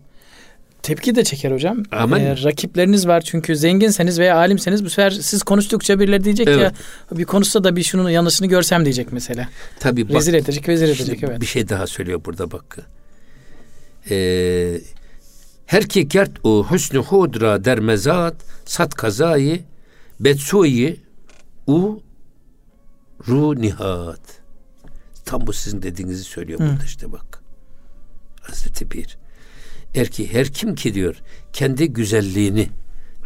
Tepki 0.83 1.15
de 1.15 1.25
çeker 1.25 1.53
hocam. 1.53 1.83
Aman. 1.93 2.21
Ee, 2.21 2.43
rakipleriniz 2.43 3.07
var 3.09 3.21
çünkü 3.21 3.57
zenginseniz 3.57 4.19
veya 4.19 4.37
alimseniz 4.37 4.85
bu 4.85 4.91
sefer 4.91 5.11
siz 5.11 5.43
konuştukça 5.43 6.01
birileri 6.01 6.25
diyecek 6.25 6.49
Evet. 6.49 6.73
ya 7.11 7.19
bir 7.19 7.25
konuşsa 7.25 7.65
da 7.65 7.77
bir 7.77 7.83
şunun 7.83 8.11
yanlışını 8.11 8.47
görsem 8.47 8.85
diyecek 8.85 9.13
mesela. 9.13 9.49
Tabii 9.81 10.09
bak, 10.09 10.17
Rezil 10.17 10.35
edecek, 10.35 10.69
vezir 10.69 10.89
edecek 10.89 11.23
evet. 11.23 11.41
bir 11.41 11.47
şey 11.47 11.69
daha 11.69 11.87
söylüyor 11.87 12.21
burada 12.25 12.51
bak. 12.51 12.79
Ee, 14.11 14.81
her 15.67 15.89
ki 15.89 16.09
gert 16.09 16.31
o 16.45 16.67
hüsnü 16.71 16.99
hudra 16.99 17.65
der 17.65 17.81
mezat 17.81 18.35
sat 18.65 18.95
kazayı 18.95 19.61
betsuyi 20.21 21.01
u 21.67 22.03
ru 23.29 23.61
nihat. 23.61 24.21
Tam 25.25 25.47
bu 25.47 25.53
sizin 25.53 25.83
dediğinizi 25.83 26.25
söylüyor 26.25 26.59
burada 26.59 26.85
işte 26.85 27.13
bak. 27.13 27.43
Hazreti 28.41 28.89
Pir. 28.89 29.19
Er 29.95 30.07
ki 30.07 30.33
her 30.33 30.47
kim 30.47 30.75
ki 30.75 30.95
diyor 30.95 31.17
kendi 31.53 31.93
güzelliğini 31.93 32.69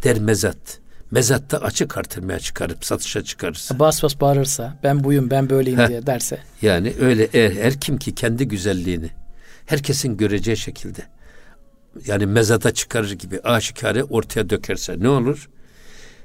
der 0.03 0.19
mezat. 0.19 0.79
Mezatta 1.11 1.57
açık 1.57 1.97
artırmaya 1.97 2.39
çıkarıp 2.39 2.85
satışa 2.85 3.23
çıkarırsa. 3.23 3.79
Bas 3.79 4.03
bas 4.03 4.21
bağırırsa 4.21 4.79
ben 4.83 5.03
buyum 5.03 5.29
ben 5.29 5.49
böyleyim 5.49 5.79
Heh. 5.79 5.87
diye 5.87 6.05
derse. 6.05 6.39
Yani 6.61 6.93
öyle 6.99 7.29
eğer 7.33 7.51
her 7.51 7.79
kim 7.79 7.97
ki 7.97 8.15
kendi 8.15 8.47
güzelliğini 8.47 9.09
herkesin 9.65 10.17
göreceği 10.17 10.57
şekilde 10.57 11.01
yani 12.05 12.25
mezada 12.25 12.73
çıkarır 12.73 13.11
gibi 13.11 13.39
aşikare 13.41 14.03
ortaya 14.03 14.49
dökerse 14.49 14.99
ne 14.99 15.09
olur? 15.09 15.49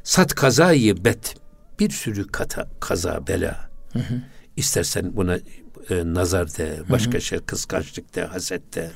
Sat 0.05 0.35
kazayı 0.35 1.05
bet 1.05 1.35
bir 1.79 1.91
sürü 1.91 2.27
kata, 2.27 2.69
kaza 2.81 3.27
bela. 3.27 3.71
İstersen 4.57 5.17
buna 5.17 5.37
e, 5.91 6.15
nazar 6.15 6.49
de, 6.49 6.79
başka 6.91 7.21
şey 7.21 7.39
kıskançlık 7.39 8.15
de, 8.15 8.25
haset 8.25 8.75
de, 8.75 8.91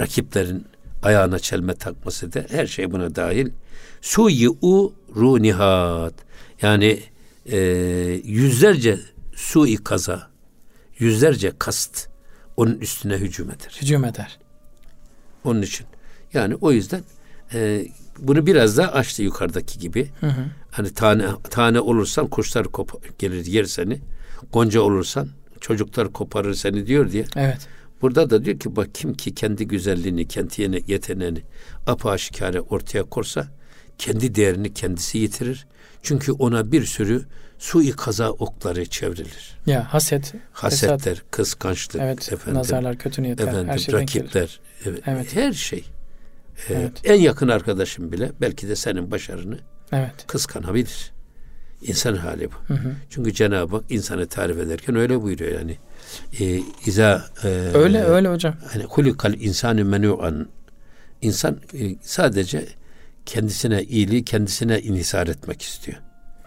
rakiplerin 0.00 0.66
ayağına 1.06 1.38
çelme 1.38 1.74
takması 1.74 2.32
de 2.32 2.46
her 2.50 2.66
şey 2.66 2.92
buna 2.92 3.14
dahil. 3.14 3.50
Suyi 4.00 4.50
u 4.50 4.94
ru 5.16 5.42
nihat. 5.42 6.14
Yani 6.62 7.02
e, 7.46 7.58
yüzlerce 8.24 8.98
sui 9.34 9.76
kaza, 9.76 10.30
yüzlerce 10.98 11.52
kast 11.58 12.08
onun 12.56 12.74
üstüne 12.74 13.14
hücum 13.14 13.50
eder. 13.50 13.78
Hücum 13.80 14.04
eder. 14.04 14.38
Onun 15.44 15.62
için. 15.62 15.86
Yani 16.32 16.54
o 16.60 16.72
yüzden 16.72 17.02
e, 17.54 17.86
bunu 18.18 18.46
biraz 18.46 18.76
daha 18.76 18.92
açtı 18.92 19.22
yukarıdaki 19.22 19.78
gibi. 19.78 20.10
Hani 20.70 20.94
tane 20.94 21.24
tane 21.50 21.80
olursan 21.80 22.26
kuşlar 22.26 22.64
kopar, 22.64 23.00
gelir 23.18 23.46
yer 23.46 23.64
seni. 23.64 24.00
Gonca 24.52 24.80
olursan 24.80 25.28
çocuklar 25.60 26.12
koparır 26.12 26.54
seni 26.54 26.86
diyor 26.86 27.12
diye. 27.12 27.24
Evet. 27.36 27.68
Burada 28.02 28.30
da 28.30 28.44
diyor 28.44 28.58
ki 28.58 28.76
bak 28.76 28.88
kim 28.94 29.14
ki 29.14 29.34
kendi 29.34 29.66
güzelliğini, 29.66 30.28
kendi 30.28 30.82
yeteneğini 30.92 31.42
apaşikare 31.86 32.60
ortaya 32.60 33.02
korsa 33.04 33.48
kendi 33.98 34.34
değerini 34.34 34.74
kendisi 34.74 35.18
yitirir. 35.18 35.66
Çünkü 36.02 36.32
ona 36.32 36.72
bir 36.72 36.84
sürü 36.84 37.22
sui 37.58 37.90
kaza 37.92 38.30
okları 38.30 38.86
çevrilir. 38.86 39.58
Ya 39.66 39.94
haset, 39.94 40.22
fesat, 40.22 40.42
Hasetler, 40.52 41.22
kıskançlık, 41.30 42.02
evet, 42.02 42.32
efendim, 42.32 42.54
nazarlar, 42.54 42.98
kötü 42.98 43.22
niyetler, 43.22 43.46
efendim, 43.48 43.68
her 43.68 43.78
şey 43.78 43.94
denk 43.94 44.08
gelir. 44.12 44.24
rakipler, 44.24 44.60
evet, 44.84 45.00
Evet. 45.06 45.36
her 45.36 45.52
şey. 45.52 45.84
Ee, 46.68 46.74
Evet. 46.74 46.92
En 47.04 47.14
yakın 47.20 47.48
arkadaşın 47.48 48.12
bile 48.12 48.32
belki 48.40 48.68
de 48.68 48.76
senin 48.76 49.10
başarını 49.10 49.58
Evet. 49.92 50.26
kıskanabilir. 50.26 51.12
İnsan 51.82 52.14
hali 52.16 52.48
bu. 52.52 52.54
Çünkü 53.10 53.32
Cenab-ı 53.34 53.76
Hak 53.76 53.84
insanı 53.90 54.26
tarif 54.26 54.58
ederken 54.58 54.96
öyle 54.96 55.22
buyuruyor 55.22 55.58
yani. 55.60 55.78
E, 56.40 56.60
İza 56.86 57.24
e, 57.44 57.48
Öyle 57.74 58.04
öyle 58.04 58.28
hocam. 58.28 58.54
hani 58.72 58.84
hulikal 58.84 59.34
insanı 59.34 59.84
menu'an 59.84 60.48
insan 61.22 61.56
e, 61.74 61.96
sadece 62.02 62.66
kendisine 63.26 63.82
iyiliği 63.82 64.24
kendisine 64.24 64.80
inhisar 64.80 65.26
etmek 65.26 65.62
istiyor. 65.62 65.98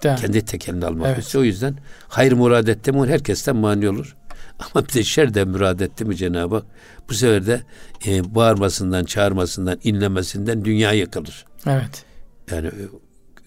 De. 0.03 0.15
Kendi 0.21 0.45
tekelini 0.45 0.85
almak 0.85 1.07
Evet. 1.07 1.23
istiyor. 1.23 1.41
O 1.41 1.45
yüzden 1.45 1.75
hayır 2.07 2.31
murad 2.31 2.67
etti 2.67 2.91
mi 2.91 3.07
herkesten 3.07 3.55
mani 3.55 3.89
olur. 3.89 4.15
Ama 4.59 4.87
bir 4.87 4.93
de 4.93 5.03
şer 5.03 5.33
de 5.33 5.43
murad 5.45 5.79
etti 5.79 6.05
mi 6.05 6.15
Cenab-ı 6.15 6.55
Hak 6.55 6.65
bu 7.09 7.13
sefer 7.13 7.45
de 7.47 7.61
e, 8.07 8.35
bağırmasından, 8.35 9.03
çağırmasından, 9.05 9.79
inlemesinden 9.83 10.65
dünya 10.65 10.91
yıkılır. 10.91 11.45
Evet. 11.67 12.03
Yani 12.51 12.67
e, 12.67 12.83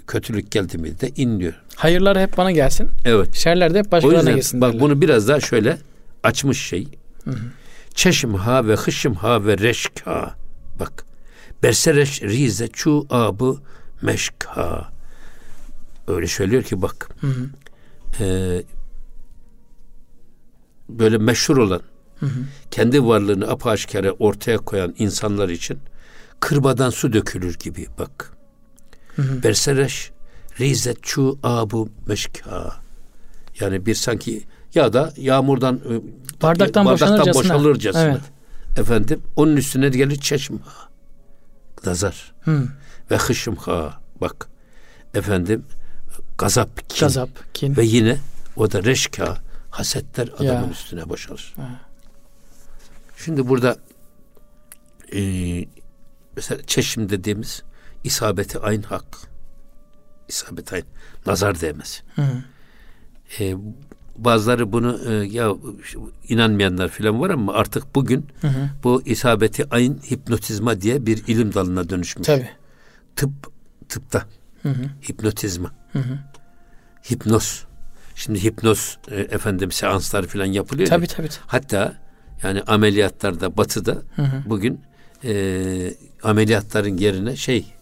kötülük 0.06 0.50
geldi 0.50 0.78
mi 0.78 1.00
de 1.00 1.08
inliyor. 1.16 1.62
Hayırlar 1.76 2.18
hep 2.20 2.36
bana 2.36 2.50
gelsin. 2.52 2.88
Evet. 3.04 3.34
Şerler 3.34 3.74
de 3.74 3.78
hep 3.78 3.92
başkalarına 3.92 4.30
gelsin. 4.32 4.60
bak 4.60 4.68
derler. 4.72 4.80
bunu 4.82 5.00
biraz 5.00 5.28
daha 5.28 5.40
şöyle 5.40 5.76
açmış 6.22 6.66
şey. 6.66 6.88
Çeşim 7.94 8.34
ha 8.34 8.66
ve 8.66 8.76
hışım 8.76 9.14
ha 9.14 9.44
ve 9.46 9.58
reşk 9.58 10.02
ha. 10.04 10.34
Bak. 10.80 11.04
Bersereş 11.62 12.22
rize 12.22 12.68
çu 12.68 13.06
abı 13.10 13.56
meşk 14.02 14.44
ha. 14.44 14.92
Öyle 16.06 16.26
söylüyor 16.26 16.62
ki 16.62 16.82
bak. 16.82 17.08
Ee, 18.20 18.62
böyle 20.88 21.18
meşhur 21.18 21.56
olan 21.56 21.82
kendi 22.70 23.04
varlığını 23.04 23.50
apaşikare 23.50 24.12
ortaya 24.12 24.58
koyan 24.58 24.94
insanlar 24.98 25.48
için 25.48 25.78
kırbadan 26.40 26.90
su 26.90 27.12
dökülür 27.12 27.58
gibi 27.58 27.86
bak. 27.98 28.32
Bersereş 29.18 30.10
rize 30.60 30.94
çu 31.02 31.38
abu 31.42 31.88
meşka. 32.06 32.76
Yani 33.60 33.86
bir 33.86 33.94
sanki 33.94 34.42
ya 34.74 34.92
da 34.92 35.12
yağmurdan 35.16 35.76
e, 35.76 36.00
Bardaktan 36.42 36.84
boşanırcasına. 36.86 37.34
boşalırcasına. 37.34 38.02
Evet. 38.02 38.20
Efendim 38.78 39.22
onun 39.36 39.56
üstüne 39.56 39.88
gelir 39.88 40.16
çeşim 40.16 40.58
ha. 40.58 40.88
Nazar. 41.86 42.32
Hı. 42.40 42.68
Ve 43.10 43.16
hışım 43.16 43.56
ha. 43.56 44.00
Bak. 44.20 44.48
Efendim 45.14 45.64
gazap, 46.38 46.88
kin. 46.88 47.00
Gazap, 47.06 47.54
kin. 47.54 47.76
Ve 47.76 47.84
yine 47.84 48.18
o 48.56 48.72
da 48.72 48.84
reşka, 48.84 49.36
hasetler 49.70 50.28
adamın 50.28 50.64
Ya. 50.64 50.70
üstüne 50.70 51.08
boşalır. 51.08 51.54
Şimdi 53.16 53.48
burada 53.48 53.76
e, 55.14 55.20
mesela 56.36 56.62
çeşim 56.66 57.08
dediğimiz 57.08 57.62
isabeti 58.04 58.58
aynı 58.58 58.82
hak. 58.86 59.04
İsabet 60.28 60.72
aynı. 60.72 60.84
Nazar 61.26 61.60
değmesi. 61.60 62.02
Hı. 62.14 62.22
E, 63.40 63.56
bazıları 64.16 64.72
bunu 64.72 65.00
e, 65.08 65.12
ya 65.12 65.54
inanmayanlar 66.28 66.88
filan 66.88 67.20
var 67.20 67.30
ama 67.30 67.52
artık 67.52 67.94
bugün 67.94 68.26
hı 68.40 68.48
hı. 68.48 68.68
bu 68.84 69.02
isabeti 69.04 69.74
ayın 69.74 70.00
hipnotizma 70.10 70.80
diye 70.80 71.06
bir 71.06 71.26
ilim 71.26 71.54
dalına 71.54 71.88
dönüşmüş. 71.88 72.26
Tabii. 72.26 72.48
Tıp 73.16 73.30
tıpta. 73.88 74.22
Hı 74.62 74.68
hı. 74.68 74.82
Hipnotizma. 75.08 75.72
Hı 75.92 75.98
hı. 75.98 76.18
Hipnoz. 77.10 77.64
Şimdi 78.14 78.44
hipnoz 78.44 78.98
e, 79.10 79.20
efendim 79.20 79.72
seanslar 79.72 80.26
filan 80.26 80.46
yapılıyor. 80.46 80.88
Tabii, 80.88 81.06
tabii 81.06 81.28
tabii. 81.28 81.44
Hatta 81.46 81.94
yani 82.42 82.62
ameliyatlarda 82.62 83.56
batıda 83.56 84.02
hı 84.16 84.22
hı. 84.22 84.42
bugün 84.46 84.80
e, 85.24 85.94
ameliyatların 86.22 86.96
yerine 86.96 87.36
şey 87.36 87.74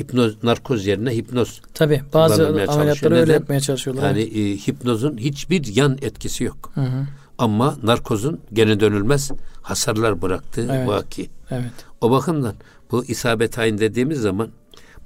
hipnoz 0.00 0.44
narkoz 0.44 0.86
yerine 0.86 1.16
hipnoz. 1.16 1.60
Tabi 1.74 2.02
bazı 2.14 2.48
ameliyatları 2.48 3.14
öyle 3.14 3.32
yapmaya 3.32 3.60
çalışıyorlar. 3.60 4.02
Yani 4.02 4.22
e, 4.22 4.56
hipnozun 4.56 5.18
hiçbir 5.18 5.76
yan 5.76 5.98
etkisi 6.02 6.44
yok. 6.44 6.72
Hı 6.74 6.80
hı. 6.80 7.06
Ama 7.38 7.76
narkozun 7.82 8.40
gene 8.52 8.80
dönülmez 8.80 9.30
hasarlar 9.62 10.22
bıraktığı 10.22 10.68
evet. 10.72 10.88
vaki. 10.88 11.30
Evet. 11.50 11.72
O 12.00 12.10
bakımdan 12.10 12.54
bu 12.90 13.04
isabet 13.04 13.58
ayin 13.58 13.78
dediğimiz 13.78 14.20
zaman 14.20 14.48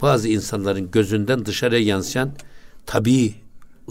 bazı 0.02 0.28
insanların 0.28 0.90
gözünden 0.90 1.46
dışarıya 1.46 1.80
yansıyan 1.80 2.32
tabii 2.86 3.34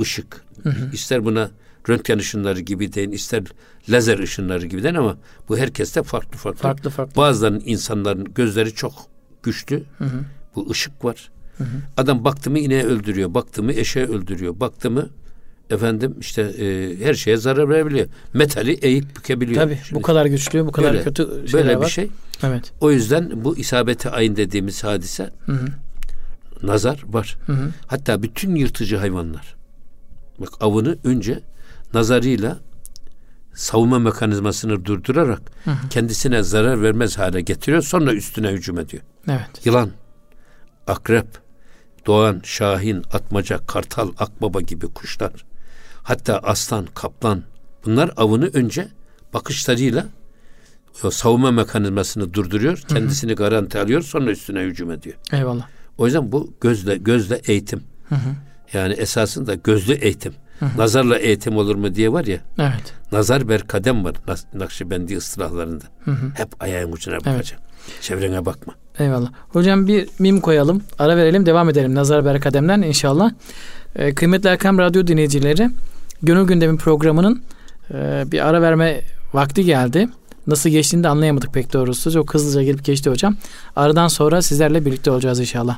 ışık. 0.01 0.45
Hı 0.63 0.69
hı. 0.69 0.89
İster 0.93 1.25
buna 1.25 1.49
röntgen 1.89 2.19
ışınları 2.19 2.60
gibi 2.60 2.93
deyin, 2.93 3.12
ister 3.12 3.43
lazer 3.89 4.19
ışınları 4.19 4.65
gibi 4.65 4.84
deyin 4.84 4.95
ama 4.95 5.17
bu 5.49 5.58
herkeste 5.58 6.03
farklı 6.03 6.38
farklı. 6.38 6.62
Farklı 6.62 6.89
farklı. 6.89 7.15
Bazılarının 7.15 7.63
insanların 7.65 8.34
gözleri 8.36 8.73
çok 8.73 8.93
güçlü. 9.43 9.84
Hı 9.97 10.03
hı. 10.03 10.25
Bu 10.56 10.70
ışık 10.72 11.06
var. 11.06 11.32
Hı 11.58 11.63
hı. 11.63 11.68
Adam 11.98 12.24
baktı 12.24 12.52
mı 12.52 12.60
ineği 12.60 12.84
öldürüyor, 12.84 13.34
baktı 13.34 13.63
mı 13.63 13.74
eşeği 13.74 14.06
öldürüyor, 14.06 14.60
baktı 14.60 14.91
mı 14.91 15.10
efendim 15.70 16.15
işte 16.20 16.41
e, 16.41 16.98
her 17.06 17.13
şeye 17.13 17.38
zarar 17.38 17.70
verebiliyor. 17.70 18.08
Metali 18.34 18.74
eğip 18.74 19.15
bükebiliyor. 19.15 19.62
Tabii 19.63 19.80
Şimdi, 19.88 20.00
bu 20.00 20.02
kadar 20.02 20.26
güçlü, 20.26 20.65
bu 20.65 20.72
kadar 20.72 20.94
böyle, 20.94 21.04
kötü 21.04 21.24
şeyler 21.24 21.68
böyle 21.68 21.80
var. 21.80 21.86
bir 21.86 21.91
şey. 21.91 22.10
Evet. 22.44 22.72
O 22.82 22.91
yüzden 22.91 23.44
bu 23.44 23.58
isabeti 23.58 24.10
ayın 24.10 24.36
dediğimiz 24.36 24.84
hadise 24.84 25.30
hı 25.46 25.52
hı. 25.52 25.65
nazar 26.63 27.04
var. 27.08 27.38
Hı 27.46 27.54
hı. 27.54 27.70
Hatta 27.88 28.24
bütün 28.24 28.56
yırtıcı 28.56 28.98
hayvanlar 28.98 29.56
bak 30.39 30.50
avını 30.60 30.98
önce 31.04 31.39
nazarıyla 31.94 32.60
savunma 33.54 34.00
mekanizmasını 34.00 34.86
durdurarak 34.86 35.41
hı 35.63 35.72
hı. 35.72 35.89
kendisine 35.89 36.44
zarar 36.44 36.82
vermez 36.82 37.18
hale 37.18 37.41
getiriyor. 37.41 37.82
Sonra 37.82 38.13
üstüne 38.13 38.52
hücum 38.52 38.80
ediyor. 38.80 39.04
Evet. 39.28 39.65
Yılan, 39.65 39.89
akrep, 40.88 41.28
doğan, 42.06 42.41
şahin, 42.43 43.04
atmaca, 43.13 43.60
kartal, 43.67 44.12
akbaba 44.17 44.62
gibi 44.62 44.88
kuşlar. 44.88 45.32
Hatta 46.04 46.38
aslan, 46.38 46.86
kaplan 46.86 47.43
bunlar 47.86 48.12
avını 48.17 48.50
önce 48.54 48.88
bakışlarıyla 49.34 50.06
savunma 51.12 51.52
mekanizmasını 51.52 52.34
durduruyor. 52.34 52.78
Kendisini 52.78 53.30
hı 53.30 53.34
hı. 53.34 53.38
garanti 53.38 53.80
alıyor. 53.80 54.02
Sonra 54.02 54.32
üstüne 54.32 54.62
hücum 54.62 54.91
ediyor. 54.91 55.15
Eyvallah. 55.32 55.67
O 55.98 56.06
yüzden 56.06 56.32
bu 56.32 56.54
gözle 56.62 56.98
gözle 56.98 57.41
eğitim. 57.48 57.84
Hı 58.10 58.15
hı. 58.15 58.36
Yani 58.74 58.93
esasında 58.93 59.56
gözlü 59.56 59.93
eğitim. 59.93 60.34
Hı 60.60 60.65
hı. 60.65 60.78
Nazarla 60.78 61.17
eğitim 61.17 61.58
olur 61.58 61.76
mu 61.76 61.95
diye 61.95 62.12
var 62.12 62.26
ya. 62.26 62.39
Evet. 62.60 62.93
Nazar 63.12 63.50
ber 63.50 63.67
kadem 63.67 64.06
var 64.06 64.15
Nakşibendi 64.54 65.17
ıstılahlarında. 65.17 65.86
Hı 66.04 66.12
hı. 66.12 66.32
Hep 66.34 66.63
ayağın 66.63 66.91
ucuna 66.91 67.15
bakacağım. 67.15 67.63
Evet. 67.63 68.02
Çevrene 68.02 68.45
bakma. 68.45 68.74
Eyvallah. 68.99 69.29
Hocam 69.49 69.88
bir 69.88 70.10
mim 70.19 70.41
koyalım. 70.41 70.81
Ara 70.99 71.17
verelim. 71.17 71.45
Devam 71.45 71.69
edelim. 71.69 71.95
Nazar 71.95 72.25
ber 72.25 72.39
kademden 72.41 72.81
inşallah. 72.81 73.31
Ee, 73.95 74.15
kıymetli 74.15 74.49
Erkam 74.49 74.77
Radyo 74.77 75.08
dinleyicileri 75.08 75.69
Gönül 76.21 76.47
Gündemi 76.47 76.77
programının 76.77 77.41
e, 77.93 78.23
bir 78.31 78.47
ara 78.47 78.62
verme 78.62 79.01
vakti 79.34 79.65
geldi. 79.65 80.08
Nasıl 80.47 80.69
geçtiğini 80.69 81.03
de 81.03 81.08
anlayamadık 81.08 81.53
pek 81.53 81.73
doğrusu. 81.73 82.12
Çok 82.12 82.34
hızlıca 82.34 82.63
gelip 82.63 82.86
geçti 82.86 83.10
hocam. 83.10 83.36
Aradan 83.75 84.08
sonra 84.08 84.41
sizlerle 84.41 84.86
birlikte 84.86 85.12
olacağız 85.12 85.39
inşallah. 85.39 85.77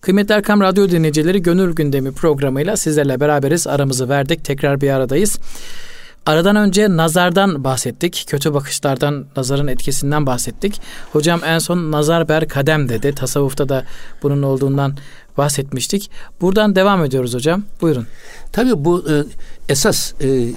Kıymetli 0.00 0.34
Erkam 0.34 0.60
Radyo 0.60 0.88
dinleyicileri 0.88 1.42
Gönül 1.42 1.74
Gündemi 1.74 2.12
programıyla 2.12 2.76
sizlerle 2.76 3.20
beraberiz. 3.20 3.66
Aramızı 3.66 4.08
verdik. 4.08 4.44
Tekrar 4.44 4.80
bir 4.80 4.90
aradayız. 4.90 5.38
Aradan 6.26 6.56
önce 6.56 6.96
nazardan 6.96 7.64
bahsettik. 7.64 8.24
Kötü 8.28 8.54
bakışlardan, 8.54 9.26
nazarın 9.36 9.66
etkisinden 9.66 10.26
bahsettik. 10.26 10.80
Hocam 11.12 11.40
en 11.44 11.58
son 11.58 11.92
nazar 11.92 12.28
ber 12.28 12.48
kadem 12.48 12.88
dedi. 12.88 13.14
Tasavvufta 13.14 13.68
da 13.68 13.84
bunun 14.22 14.42
olduğundan 14.42 14.96
bahsetmiştik. 15.38 16.10
Buradan 16.40 16.76
devam 16.76 17.04
ediyoruz 17.04 17.34
hocam. 17.34 17.64
Buyurun. 17.80 18.06
Tabii 18.52 18.84
bu 18.84 19.10
e, 19.10 19.24
esas 19.68 20.14
e, 20.22 20.48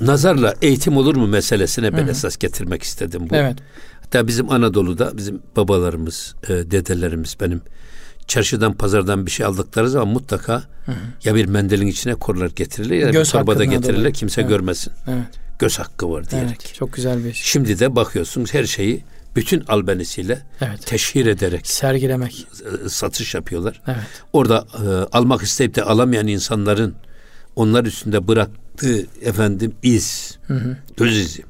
nazarla 0.00 0.54
eğitim 0.62 0.96
olur 0.96 1.16
mu 1.16 1.26
meselesine 1.26 1.92
ben 1.92 2.02
Hı-hı. 2.02 2.10
esas 2.10 2.36
getirmek 2.36 2.82
istedim 2.82 3.30
bu. 3.30 3.36
Evet. 3.36 3.56
Hatta 4.00 4.26
bizim 4.26 4.50
Anadolu'da 4.50 5.16
bizim 5.16 5.42
babalarımız, 5.56 6.34
e, 6.48 6.48
dedelerimiz 6.48 7.36
benim 7.40 7.60
çarşıdan 8.28 8.72
pazardan 8.72 9.26
bir 9.26 9.30
şey 9.30 9.46
aldıkları 9.46 9.90
zaman 9.90 10.08
mutlaka 10.08 10.62
hı 10.86 10.92
ya 11.24 11.34
bir 11.34 11.46
mendilin 11.46 11.86
içine 11.86 12.14
korlar 12.14 12.50
getirilir 12.56 12.96
ya 12.96 13.10
Göz 13.10 13.26
bir 13.26 13.32
torbada 13.32 13.64
getirirler 13.64 14.12
kimse 14.12 14.40
evet. 14.40 14.50
görmesin. 14.50 14.92
Evet. 15.06 15.24
Göz 15.58 15.78
hakkı 15.78 16.10
var 16.10 16.30
diyerek. 16.30 16.48
Evet, 16.50 16.74
çok 16.74 16.92
güzel 16.92 17.18
bir 17.24 17.32
şey. 17.32 17.42
Şimdi 17.44 17.78
de 17.78 17.96
bakıyorsunuz 17.96 18.54
her 18.54 18.64
şeyi 18.64 19.04
bütün 19.36 19.64
albenisiyle 19.68 20.42
evet. 20.60 20.86
teşhir 20.86 21.26
ederek 21.26 21.66
sergilemek 21.66 22.46
satış 22.88 23.34
yapıyorlar. 23.34 23.82
Evet. 23.86 23.98
Orada 24.32 24.66
e, 24.74 24.88
almak 25.16 25.42
isteyip 25.42 25.74
de 25.74 25.82
alamayan 25.82 26.26
insanların 26.26 26.94
onlar 27.56 27.84
üstünde 27.84 28.28
bıraktığı 28.28 29.06
efendim 29.22 29.74
iz, 29.82 30.38
hı 30.46 30.54
hı. 30.54 30.76
göz 30.96 31.16
izi 31.16 31.42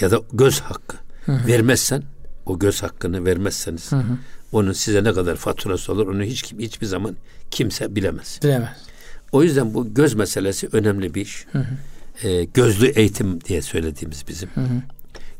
ya 0.00 0.10
da 0.10 0.20
göz 0.32 0.60
hakkı 0.60 0.96
hı 1.26 1.32
hı. 1.32 1.46
vermezsen 1.46 2.02
o 2.46 2.58
göz 2.58 2.82
hakkını 2.82 3.24
vermezseniz 3.24 3.92
hı 3.92 3.96
hı. 3.96 4.18
Onun 4.52 4.72
size 4.72 5.04
ne 5.04 5.12
kadar 5.12 5.36
faturası 5.36 5.92
olur 5.92 6.06
onu 6.06 6.22
hiç 6.22 6.52
hiçbir 6.58 6.86
zaman 6.86 7.16
kimse 7.50 7.96
bilemez. 7.96 8.40
Bilemez. 8.42 8.76
O 9.32 9.42
yüzden 9.42 9.74
bu 9.74 9.94
göz 9.94 10.14
meselesi 10.14 10.68
önemli 10.72 11.14
bir 11.14 11.20
iş. 11.20 11.46
Hı 11.52 11.58
hı. 11.58 12.28
E, 12.28 12.44
gözlü 12.44 12.86
eğitim 12.86 13.40
diye 13.40 13.62
söylediğimiz 13.62 14.28
bizim. 14.28 14.48
Hı 14.54 14.60
hı. 14.60 14.82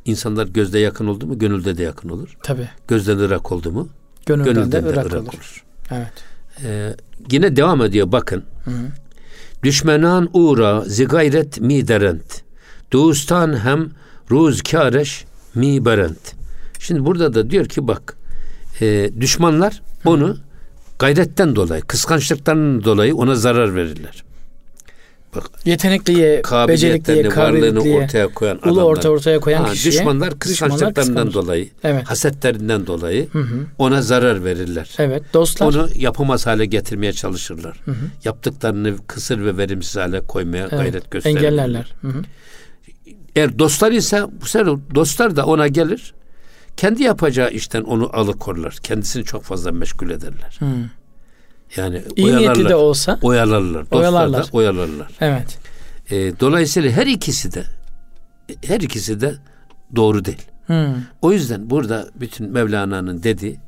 İnsanlar 0.04 0.46
gözde 0.46 0.78
yakın 0.78 1.06
oldu 1.06 1.26
mu 1.26 1.38
gönülde 1.38 1.78
de 1.78 1.82
yakın 1.82 2.08
olur. 2.08 2.36
Tabi. 2.42 2.68
Gözden 2.88 3.18
ırak 3.18 3.52
oldu 3.52 3.72
mu 3.72 3.88
gönülden, 4.26 4.54
gönülden 4.54 4.82
de, 4.82 4.86
de 4.86 4.90
ırak, 4.90 5.06
ırak 5.06 5.22
olur. 5.22 5.28
olur. 5.28 5.64
Evet. 5.90 6.12
Ee, 6.62 6.94
yine 7.30 7.56
devam 7.56 7.82
ediyor 7.82 8.12
bakın. 8.12 8.44
Hı 8.64 8.70
hı. 8.70 8.86
Düşmenan 9.62 10.30
uğra 10.32 10.84
zigayret 10.84 11.60
mi 11.60 11.88
derent. 11.88 12.42
Dostan 12.92 13.64
hem 13.64 13.90
ruzkareş 14.30 15.24
mi 15.54 15.84
berent. 15.84 16.34
Şimdi 16.78 17.04
burada 17.04 17.34
da 17.34 17.50
diyor 17.50 17.66
ki 17.66 17.88
bak 17.88 18.17
e, 18.80 19.10
düşmanlar 19.20 19.82
onu 20.04 20.36
gayretten 20.98 21.56
dolayı, 21.56 21.82
kıskançlıktan 21.82 22.84
dolayı 22.84 23.16
ona 23.16 23.34
zarar 23.34 23.74
verirler. 23.74 24.24
Bak, 25.36 25.50
yetenekliye, 25.64 26.42
becerikliye, 26.68 27.36
varlığını 27.36 27.80
ortaya 27.80 28.28
koyan 28.28 28.56
ulu 28.56 28.64
adamlar. 28.64 28.82
orta 28.82 29.08
ortaya 29.08 29.40
koyan 29.40 29.64
ha, 29.64 29.72
kişiye 29.72 29.92
düşmanlar 29.92 30.38
kıskançlıklarından 30.38 31.32
dolayı, 31.32 31.68
evet. 31.84 32.04
hasetlerinden 32.04 32.86
dolayı 32.86 33.28
hı 33.28 33.38
hı. 33.38 33.66
ona 33.78 34.02
zarar 34.02 34.44
verirler. 34.44 34.94
Evet, 34.98 35.22
dostlar 35.34 35.66
onu 35.66 35.88
yapamaz 35.94 36.46
hale 36.46 36.66
getirmeye 36.66 37.12
çalışırlar. 37.12 37.80
Hı 37.84 37.90
hı. 37.90 37.94
Yaptıklarını 38.24 38.96
kısır 39.06 39.44
ve 39.44 39.56
verimsiz 39.56 39.96
hale 39.96 40.20
koymaya 40.20 40.62
evet. 40.62 40.78
gayret 40.78 41.10
gösterirler. 41.10 41.40
Engellerler. 41.40 41.94
Hı 42.00 42.08
hı. 42.08 42.22
Eğer 43.36 43.58
dostlar 43.58 43.92
ise 43.92 44.22
bu 44.40 44.46
sefer 44.46 44.74
dostlar 44.94 45.36
da 45.36 45.46
ona 45.46 45.68
gelir 45.68 46.14
kendi 46.78 47.02
yapacağı 47.02 47.50
işten 47.50 47.82
onu 47.82 48.10
alıkorlar. 48.16 48.78
Kendisini 48.82 49.24
çok 49.24 49.42
fazla 49.42 49.72
meşgul 49.72 50.10
ederler. 50.10 50.56
Hmm. 50.58 50.84
Yani 51.76 52.02
İyi 52.16 52.26
oyalarlar. 52.26 52.54
niyetli 52.54 52.68
de 52.68 52.74
olsa 52.74 53.18
oyalarlar. 53.22 53.84
Oyalarlar. 53.90 54.46
da 54.46 54.48
oyalarlar. 54.52 55.10
Evet. 55.20 55.58
E, 56.10 56.40
dolayısıyla 56.40 56.90
her 56.90 57.06
ikisi 57.06 57.54
de 57.54 57.64
her 58.66 58.80
ikisi 58.80 59.20
de 59.20 59.34
doğru 59.96 60.24
değil. 60.24 60.42
Hmm. 60.66 60.94
O 61.22 61.32
yüzden 61.32 61.70
burada 61.70 62.08
bütün 62.14 62.50
Mevlana'nın 62.52 63.22
dediği 63.22 63.58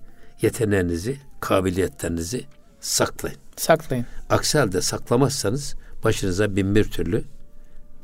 yeteneğinizi, 0.42 1.16
kabiliyetlerinizi 1.40 2.44
saklayın. 2.80 3.38
Saklayın. 3.56 4.06
Aksi 4.30 4.58
halde 4.58 4.80
saklamazsanız 4.80 5.74
başınıza 6.04 6.56
bin 6.56 6.74
bir 6.74 6.84
türlü 6.84 7.24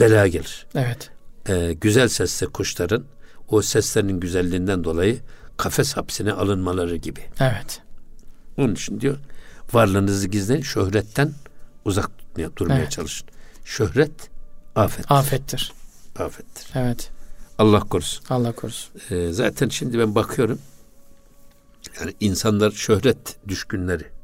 bela 0.01 0.27
gelir. 0.27 0.66
Evet. 0.75 1.11
Ee, 1.49 1.73
güzel 1.73 2.09
sesli 2.09 2.47
kuşların 2.47 3.05
o 3.48 3.62
seslerinin 3.62 4.20
güzelliğinden 4.20 4.85
dolayı 4.85 5.20
kafes 5.56 5.96
hapsine 5.96 6.32
alınmaları 6.32 6.96
gibi. 6.96 7.20
Evet. 7.40 7.82
Onun 8.56 8.74
için 8.74 9.00
diyor 9.00 9.18
varlığınızı 9.72 10.28
gizleyin 10.28 10.62
şöhretten 10.62 11.32
uzak 11.85 12.18
tutmaya, 12.18 12.56
durmaya 12.56 12.80
evet. 12.80 12.90
çalışın. 12.90 13.28
Şöhret 13.64 14.30
afettir. 14.74 15.14
Afettir. 15.14 15.72
Afettir. 16.18 16.70
Evet. 16.74 17.11
Allah 17.59 17.80
korusun. 17.80 18.24
Allah 18.30 18.52
korusun. 18.52 18.92
Ee, 19.11 19.32
zaten 19.32 19.68
şimdi 19.68 19.98
ben 19.98 20.14
bakıyorum 20.14 20.59
yani 22.00 22.14
insanlar 22.20 22.70
şöhret 22.70 23.37
düşkünleri 23.48 24.16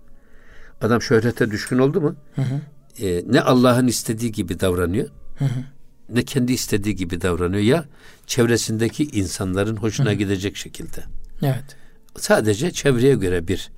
Adam 0.82 1.02
şöhrete 1.02 1.50
düşkün 1.50 1.78
oldu 1.78 2.00
mu? 2.00 2.16
Hı 2.34 2.42
hı. 2.42 2.60
E, 3.06 3.24
ne 3.26 3.40
Allah'ın 3.40 3.86
istediği 3.86 4.32
gibi 4.32 4.60
davranıyor. 4.60 5.08
Hı 5.38 5.44
hı. 5.44 5.64
Ne 6.12 6.22
kendi 6.22 6.52
istediği 6.52 6.96
gibi 6.96 7.20
davranıyor 7.20 7.62
ya 7.62 7.84
çevresindeki 8.26 9.04
insanların 9.04 9.76
hoşuna 9.76 10.06
hı 10.06 10.10
hı. 10.10 10.14
gidecek 10.14 10.56
şekilde. 10.56 11.04
Evet. 11.42 11.76
Sadece 12.16 12.70
çevreye 12.70 13.14
göre 13.14 13.48
bir 13.48 13.70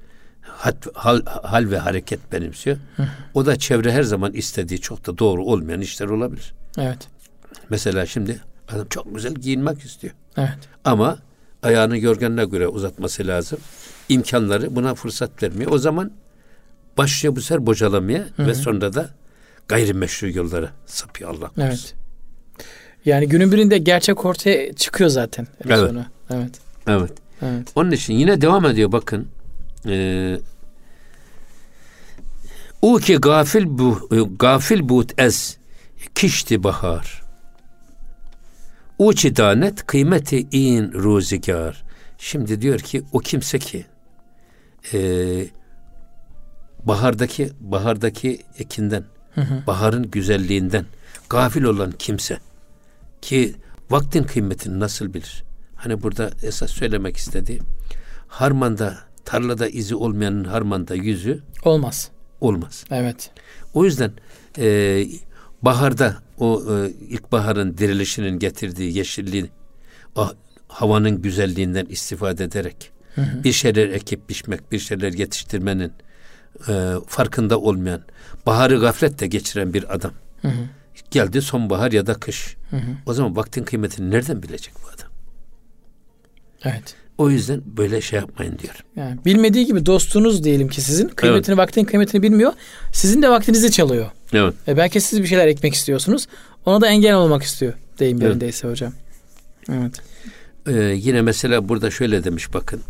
hal, 0.95 1.23
hal 1.25 1.71
ve 1.71 1.79
hareket 1.79 2.33
benimsiyor. 2.33 2.77
Hı 2.97 3.03
hı. 3.03 3.09
O 3.35 3.47
da 3.47 3.57
çevre 3.57 3.93
her 3.93 4.03
zaman 4.03 4.33
istediği 4.33 4.81
çok 4.81 5.07
da 5.07 5.19
doğru 5.19 5.45
olmayan 5.45 5.81
işler 5.81 6.07
olabilir. 6.07 6.55
Evet. 6.79 7.09
Mesela 7.71 8.07
şimdi 8.07 8.41
adam 8.69 8.87
çok 8.91 9.15
güzel 9.15 9.35
giyinmek 9.35 9.85
istiyor. 9.85 10.15
Evet. 10.37 10.59
Ama 10.85 11.19
ayağını 11.63 11.99
yorganına 11.99 12.45
göre 12.45 12.69
uzatması 12.69 13.27
lazım. 13.27 13.59
İmkanları 14.09 14.77
buna 14.77 14.95
fırsat 14.95 15.43
vermiyor. 15.43 15.71
O 15.71 15.79
zaman 15.79 16.13
başlıyor 16.99 17.37
bu 17.37 17.41
sefer 17.41 17.67
bocalamaya 17.67 18.27
Hı-hı. 18.37 18.47
ve 18.47 18.55
sonra 18.55 18.93
da 18.93 19.11
gayrimeşru 19.69 20.31
yollara 20.31 20.71
sapıyor 20.87 21.31
Allah 21.31 21.49
korusun. 21.49 21.63
Evet. 21.63 21.95
Yani 23.05 23.29
günün 23.29 23.53
birinde 23.53 23.79
gerçek 23.79 24.25
ortaya 24.25 24.73
çıkıyor 24.73 25.11
zaten. 25.11 25.47
Evet. 25.67 25.79
Sonra. 25.79 26.07
Evet. 26.31 26.61
Evet. 26.87 27.13
Evet. 27.43 27.69
Onun 27.75 27.91
için 27.91 28.15
yine 28.15 28.41
devam 28.41 28.65
ediyor 28.67 28.93
bakın. 28.93 29.29
Ee, 29.89 30.39
o 32.83 32.97
ki 32.97 33.15
gafil 33.17 33.65
bu 33.67 34.09
gafil 34.39 34.89
but 34.89 35.21
ez 35.21 35.59
kişti 36.15 36.63
bahar. 36.63 37.23
O 38.99 39.13
danet 39.13 39.87
kıymeti 39.87 40.47
in 40.51 40.93
ruzigar. 40.93 41.83
Şimdi 42.19 42.61
diyor 42.61 42.79
ki 42.79 43.03
o 43.13 43.19
kimse 43.19 43.59
ki 43.59 43.87
e, 44.93 44.99
bahardaki 46.85 47.51
bahardaki 47.61 48.39
ekinden, 48.59 49.05
hı 49.35 49.41
hı. 49.41 49.63
baharın 49.67 50.11
güzelliğinden 50.11 50.85
gafil 51.35 51.63
olan 51.63 51.93
kimse 51.93 52.39
ki 53.23 53.55
vaktin 53.91 54.23
kıymetini 54.23 54.81
nasıl 54.81 55.15
bilir? 55.15 55.45
Hani 55.75 56.03
burada 56.03 56.31
esas 56.43 56.71
söylemek 56.71 57.17
istediğim 57.17 57.65
harmanda 58.29 58.99
tarlada 59.25 59.69
izi 59.69 59.95
olmayanın 59.95 60.45
harmanda 60.45 60.95
yüzü 60.95 61.43
olmaz. 61.65 62.11
Olmaz. 62.41 62.85
Evet. 62.91 63.31
O 63.75 63.85
yüzden 63.85 64.13
e, 64.59 65.07
baharda 65.63 66.17
o 66.39 66.63
e, 66.71 66.91
ilkbaharın 66.91 67.79
dirilişinin 67.79 68.39
getirdiği 68.39 68.97
yeşilliği 68.97 69.51
o 70.17 70.29
havanın 70.69 71.23
güzelliğinden 71.23 71.87
istifade 71.87 72.45
ederek 72.45 72.91
hı 73.15 73.21
hı. 73.21 73.45
bir 73.45 73.53
şeyler 73.53 73.89
ekip 73.89 74.29
biçmek, 74.29 74.73
bir 74.73 74.79
şeyler 74.79 75.13
yetiştirmenin 75.13 75.93
e, 76.69 76.95
farkında 77.07 77.61
olmayan, 77.61 78.03
baharı 78.47 78.79
gafletle 78.79 79.27
geçiren 79.27 79.75
bir 79.75 79.95
adam. 79.95 80.13
Hı 80.43 80.49
hı. 80.49 80.69
Geldi 81.15 81.43
sonbahar 81.43 81.93
ya 81.93 82.07
da 82.07 82.15
kış. 82.15 82.57
Hı 82.71 82.77
hı. 82.77 82.91
O 83.07 83.15
zaman 83.15 83.37
vaktin 83.37 83.65
kıymetini 83.65 84.11
nereden 84.11 84.43
bilecek 84.43 84.75
bu 84.85 84.89
adam? 84.89 85.11
Evet. 86.65 86.95
O 87.19 87.31
yüzden 87.31 87.63
böyle 87.65 88.01
şey 88.01 88.19
yapmayın 88.19 88.59
diyor. 88.59 88.75
Yani 88.97 89.25
bilmediği 89.25 89.67
gibi 89.67 89.87
dostunuz 89.87 90.45
diyelim 90.45 90.69
ki 90.69 90.81
sizin 90.81 91.09
kıymetini 91.09 91.53
evet. 91.53 91.59
vaktin 91.59 91.85
kıymetini 91.85 92.23
bilmiyor. 92.23 92.53
Sizin 92.93 93.23
de 93.23 93.31
vaktinizi 93.31 93.71
çalıyor. 93.71 94.11
Evet. 94.33 94.55
E 94.69 94.77
belki 94.77 95.01
siz 95.01 95.23
bir 95.23 95.27
şeyler 95.27 95.47
ekmek 95.47 95.75
istiyorsunuz. 95.75 96.27
Ona 96.67 96.81
da 96.81 96.89
engel 96.89 97.15
olmak 97.15 97.43
istiyor 97.43 97.73
deyim 97.99 98.17
evet. 98.17 98.29
yerindeyse 98.29 98.69
hocam. 98.69 98.93
Evet. 99.73 99.93
Ee, 100.67 100.73
yine 100.97 101.23
mesela 101.23 101.69
burada 101.69 101.91
şöyle 101.91 102.25
demiş 102.25 102.55
bakın. 102.55 102.81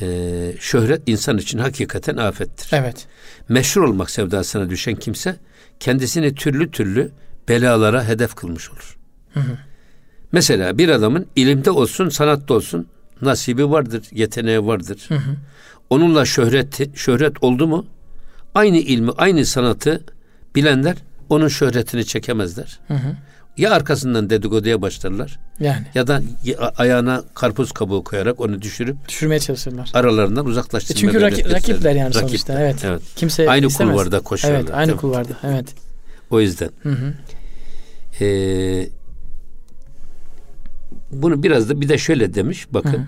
Ee, 0.00 0.52
şöhret 0.60 1.02
insan 1.06 1.38
için 1.38 1.58
hakikaten 1.58 2.16
afettir. 2.16 2.68
Evet. 2.72 3.06
Meşhur 3.48 3.82
olmak 3.82 4.10
sevdasına 4.10 4.70
düşen 4.70 4.94
kimse 4.94 5.36
kendisini 5.80 6.34
türlü 6.34 6.70
türlü 6.70 7.10
belalara 7.48 8.08
hedef 8.08 8.34
kılmış 8.34 8.70
olur. 8.70 8.98
Hı 9.34 9.40
hı. 9.40 9.58
Mesela 10.32 10.78
bir 10.78 10.88
adamın 10.88 11.26
ilimde 11.36 11.70
olsun, 11.70 12.08
sanatta 12.08 12.54
olsun 12.54 12.86
nasibi 13.22 13.70
vardır, 13.70 14.02
yeteneği 14.12 14.66
vardır. 14.66 15.04
Hı 15.08 15.14
hı. 15.14 15.36
Onunla 15.90 16.24
şöhret 16.24 16.96
şöhret 16.96 17.42
oldu 17.44 17.66
mu 17.66 17.86
aynı 18.54 18.76
ilmi, 18.78 19.10
aynı 19.12 19.46
sanatı 19.46 20.04
bilenler 20.54 20.96
onun 21.28 21.48
şöhretini 21.48 22.04
çekemezler. 22.04 22.80
Hı 22.88 22.94
hı. 22.94 23.16
Ya 23.56 23.70
arkasından 23.70 24.30
dedikoduya 24.30 24.82
başlarlar. 24.82 25.38
Yani. 25.60 25.86
Ya 25.94 26.06
da 26.06 26.22
ayağına 26.76 27.24
karpuz 27.34 27.72
kabuğu 27.72 28.04
koyarak 28.04 28.40
onu 28.40 28.62
düşürüp 28.62 29.08
düşürmeye 29.08 29.40
çalışırlar. 29.40 29.90
Aralarından 29.94 30.46
uzaklaştırmaya 30.46 31.00
e 31.00 31.12
Çünkü 31.12 31.24
rak- 31.24 31.52
rakipler 31.52 31.94
yani 31.94 32.08
rakipler. 32.08 32.28
sonuçta. 32.28 32.60
Evet. 32.60 32.84
evet. 32.84 33.02
Kimse 33.16 33.50
aynı 33.50 33.66
istemez. 33.66 33.92
kulvarda 33.92 34.20
koşuyorlar. 34.20 34.60
Evet, 34.60 34.74
aynı 34.74 34.96
kulvarda. 34.96 35.32
Evet. 35.42 35.66
O 36.30 36.40
yüzden. 36.40 36.70
Hı 36.82 36.88
hı. 36.88 37.14
Ee, 38.20 38.88
bunu 41.12 41.42
biraz 41.42 41.68
da 41.68 41.80
bir 41.80 41.88
de 41.88 41.98
şöyle 41.98 42.34
demiş 42.34 42.66
bakın. 42.70 42.92
Hı 42.92 42.96
hı. 42.96 43.06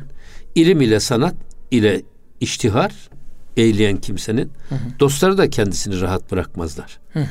İlim 0.55 0.81
ile 0.81 1.01
sanat 1.01 1.35
ile 1.71 2.03
iştihar 2.41 2.93
eyleyen 3.57 3.97
kimsenin 3.97 4.51
hı 4.69 4.75
hı. 4.75 4.79
dostları 5.01 5.39
da 5.39 5.51
kendisini 5.51 6.01
rahat 6.01 6.33
bırakmazlar. 6.33 6.99
Hı 7.13 7.21
hı. 7.21 7.27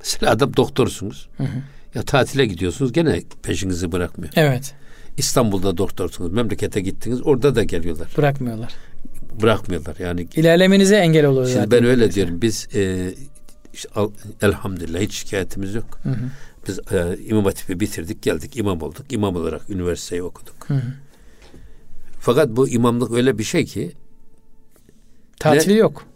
Mesela 0.00 0.32
adam 0.32 0.56
doktorsunuz. 0.56 1.28
Hı 1.36 1.42
hı. 1.42 1.62
Ya 1.94 2.02
tatile 2.02 2.46
gidiyorsunuz 2.46 2.92
gene 2.92 3.22
peşinizi 3.42 3.92
bırakmıyor. 3.92 4.32
Evet. 4.36 4.74
İstanbul'da 5.16 5.76
doktorsunuz. 5.76 6.32
Memlekete 6.32 6.80
gittiniz. 6.80 7.20
Orada 7.24 7.54
da 7.54 7.62
geliyorlar. 7.62 8.08
Bırakmıyorlar. 8.16 8.74
Bırakmıyorlar 9.42 9.96
yani. 9.98 10.26
İlerlemenize 10.34 10.96
engel 10.96 11.26
oluyor. 11.26 11.48
Şimdi 11.48 11.70
ben 11.70 11.84
öyle 11.84 12.12
diyorum. 12.12 12.42
Biz 12.42 12.68
e, 12.74 13.14
işte, 13.74 13.88
elhamdülillah 14.42 15.00
hiç 15.00 15.14
şikayetimiz 15.14 15.74
yok. 15.74 16.00
Hı 16.02 16.08
hı. 16.08 16.30
Biz 16.68 16.78
e, 16.92 17.18
İmam 17.24 17.44
Hatip'i 17.44 17.80
bitirdik, 17.80 18.22
geldik 18.22 18.56
imam 18.56 18.82
olduk. 18.82 19.12
İmam 19.12 19.36
olarak 19.36 19.70
üniversiteyi 19.70 20.22
okuduk. 20.22 20.54
Hı 20.66 20.74
hı. 20.74 20.82
Fakat 22.20 22.48
bu 22.48 22.68
imamlık 22.68 23.12
öyle 23.12 23.38
bir 23.38 23.44
şey 23.44 23.64
ki 23.64 23.92
tatili 25.38 25.74
ne, 25.74 25.78
yok. 25.78 26.06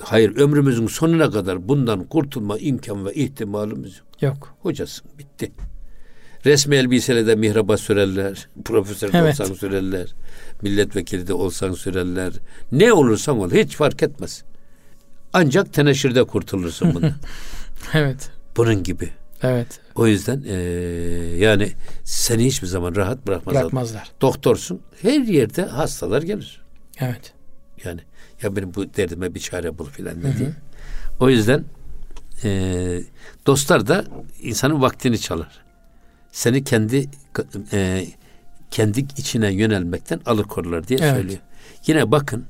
Hayır, 0.00 0.36
ömrümüzün 0.36 0.86
sonuna 0.86 1.30
kadar 1.30 1.68
bundan 1.68 2.04
kurtulma 2.04 2.58
imkan 2.58 3.06
ve 3.06 3.14
ihtimalimiz 3.14 3.96
yok. 3.96 4.06
Yok. 4.20 4.54
Hocasın, 4.62 5.06
bitti. 5.18 5.52
Resmi 6.46 6.76
elbiseyle 6.76 7.26
de 7.26 7.34
mihraba 7.34 7.76
sürerler, 7.76 8.48
profesör 8.64 9.10
evet. 9.12 9.40
olsan 9.40 9.54
sürerler, 9.54 10.14
milletvekili 10.62 11.26
de 11.26 11.34
olsan 11.34 11.72
sürerler. 11.72 12.32
Ne 12.72 12.92
olursan 12.92 13.38
ol, 13.38 13.50
hiç 13.50 13.76
fark 13.76 14.02
etmez. 14.02 14.44
Ancak 15.32 15.72
teneşirde 15.72 16.24
kurtulursun 16.24 16.94
bundan. 16.94 17.14
evet. 17.94 18.30
Bunun 18.56 18.82
gibi. 18.82 19.08
Evet. 19.42 19.80
O 19.94 20.06
yüzden 20.06 20.44
e, 20.48 20.54
yani 21.38 21.72
seni 22.04 22.44
hiçbir 22.44 22.66
zaman 22.66 22.96
rahat 22.96 23.26
bırakmazlar. 23.26 23.62
Bırakmazlar. 23.62 24.10
Doktorsun. 24.20 24.80
Her 25.02 25.20
yerde 25.20 25.62
hastalar 25.62 26.22
gelir. 26.22 26.62
Evet. 27.00 27.32
Yani 27.84 28.00
ya 28.42 28.56
benim 28.56 28.74
bu 28.74 28.94
derdime 28.94 29.34
bir 29.34 29.40
çare 29.40 29.78
bul 29.78 29.86
filan 29.86 30.22
dedi. 30.22 30.54
O 31.20 31.30
yüzden 31.30 31.64
e, 32.44 33.00
dostlar 33.46 33.86
da 33.86 34.04
insanın 34.42 34.82
vaktini 34.82 35.18
çalar. 35.18 35.64
Seni 36.32 36.64
kendi 36.64 37.08
e, 37.72 38.06
kendi 38.70 39.00
içine 39.00 39.52
yönelmekten 39.52 40.20
alıkorlar 40.26 40.88
diye 40.88 40.98
evet. 41.02 41.14
söylüyor. 41.14 41.40
Yine 41.86 42.10
bakın 42.10 42.44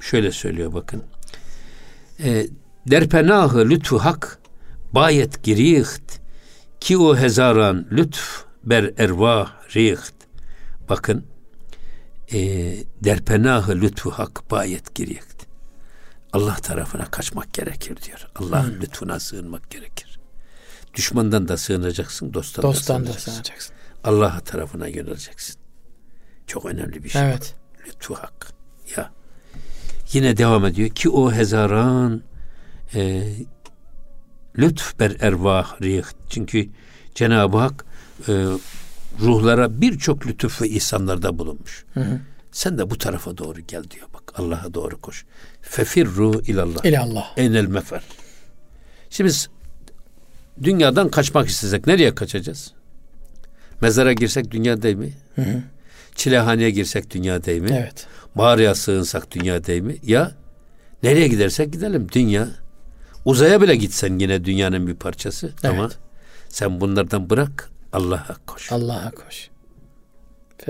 şöyle 0.00 0.32
söylüyor 0.32 0.72
bakın. 0.72 1.02
E, 2.22 2.46
derpenahı 2.86 3.70
lütfu 3.70 3.98
hak 3.98 4.38
bayet 4.92 5.42
giriht 5.42 6.20
ki 6.80 6.98
o 6.98 7.16
hezaran 7.16 7.86
lütf 7.92 8.44
ber 8.64 8.90
ervah 8.98 9.50
riht. 9.76 10.14
Bakın 10.88 11.24
e, 12.32 12.38
derpenahı 13.04 13.80
lütfu 13.80 14.10
hak 14.10 14.50
bayet 14.50 14.94
giriht. 14.94 15.46
Allah 16.32 16.54
tarafına 16.54 17.04
kaçmak 17.04 17.54
gerekir 17.54 17.96
diyor. 18.02 18.26
Allah'ın 18.36 18.74
hmm. 18.74 18.80
lütfuna 18.80 19.20
sığınmak 19.20 19.70
gerekir. 19.70 20.20
Düşmandan 20.94 21.48
da 21.48 21.56
sığınacaksın, 21.56 22.34
dosttan, 22.34 22.62
dosttan 22.62 23.00
da 23.00 23.04
sığınacaksın. 23.04 23.32
sığınacaksın. 23.32 23.74
Allah 24.04 24.40
tarafına 24.40 24.86
yöneleceksin. 24.86 25.56
Çok 26.46 26.66
önemli 26.66 27.04
bir 27.04 27.08
şey. 27.08 27.22
Evet. 27.22 27.54
Lütfu 27.86 28.14
hak. 28.14 28.52
Ya. 28.96 29.10
Yine 30.12 30.36
devam 30.36 30.66
ediyor 30.66 30.88
ki 30.88 31.10
o 31.10 31.32
hezaran 31.32 32.22
e, 32.94 33.32
lütf 34.58 34.98
ber 34.98 35.16
ervah 35.20 35.82
rih. 35.82 36.04
Çünkü 36.30 36.68
Cenab-ı 37.14 37.58
Hak 37.58 37.84
e, 38.28 38.46
ruhlara 39.20 39.80
birçok 39.80 40.26
lütuf 40.26 40.62
ve 40.62 40.68
ihsanlarda 40.68 41.38
bulunmuş. 41.38 41.84
Hı 41.94 42.00
hı. 42.00 42.20
Sen 42.52 42.78
de 42.78 42.90
bu 42.90 42.98
tarafa 42.98 43.38
doğru 43.38 43.60
gel 43.60 43.84
diyor 43.90 44.06
bak. 44.14 44.32
Allah'a 44.36 44.74
doğru 44.74 45.00
koş. 45.00 45.24
Fefirru 45.62 46.42
ilallah. 46.46 46.84
İlallah. 46.84 47.32
Enel 47.36 47.66
mefer. 47.66 48.02
Şimdi 49.10 49.28
biz 49.28 49.48
dünyadan 50.62 51.08
kaçmak 51.08 51.48
istesek 51.48 51.86
nereye 51.86 52.14
kaçacağız? 52.14 52.72
Mezara 53.80 54.12
girsek 54.12 54.50
dünya 54.50 54.82
değil 54.82 54.96
mi? 54.96 55.12
Hı 55.34 55.42
hı. 55.42 55.62
Çilehaneye 56.14 56.70
girsek 56.70 57.10
dünya 57.10 57.44
değil 57.44 57.62
mi? 57.62 57.68
Evet. 57.72 58.06
Mağaraya 58.34 58.74
sığınsak 58.74 59.30
dünya 59.30 59.66
değil 59.66 59.82
mi? 59.82 59.96
Ya 60.02 60.32
Nereye 61.02 61.28
gidersek 61.28 61.72
gidelim 61.72 62.06
dünya. 62.12 62.48
Uzaya 63.24 63.62
bile 63.62 63.76
gitsen 63.76 64.18
yine 64.18 64.44
dünyanın 64.44 64.86
bir 64.86 64.94
parçası. 64.94 65.46
Evet. 65.46 65.64
Ama 65.64 65.90
sen 66.48 66.80
bunlardan 66.80 67.30
bırak 67.30 67.69
Allah'a 67.92 68.36
koş. 68.46 68.72
Allah'a 68.72 69.10
koş. 69.10 69.50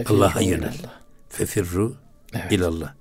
Allah'a 0.06 0.40
yönel. 0.40 0.74
Fefirru 1.28 1.96
Evet. 2.34 2.52
ilallah. 2.52 2.92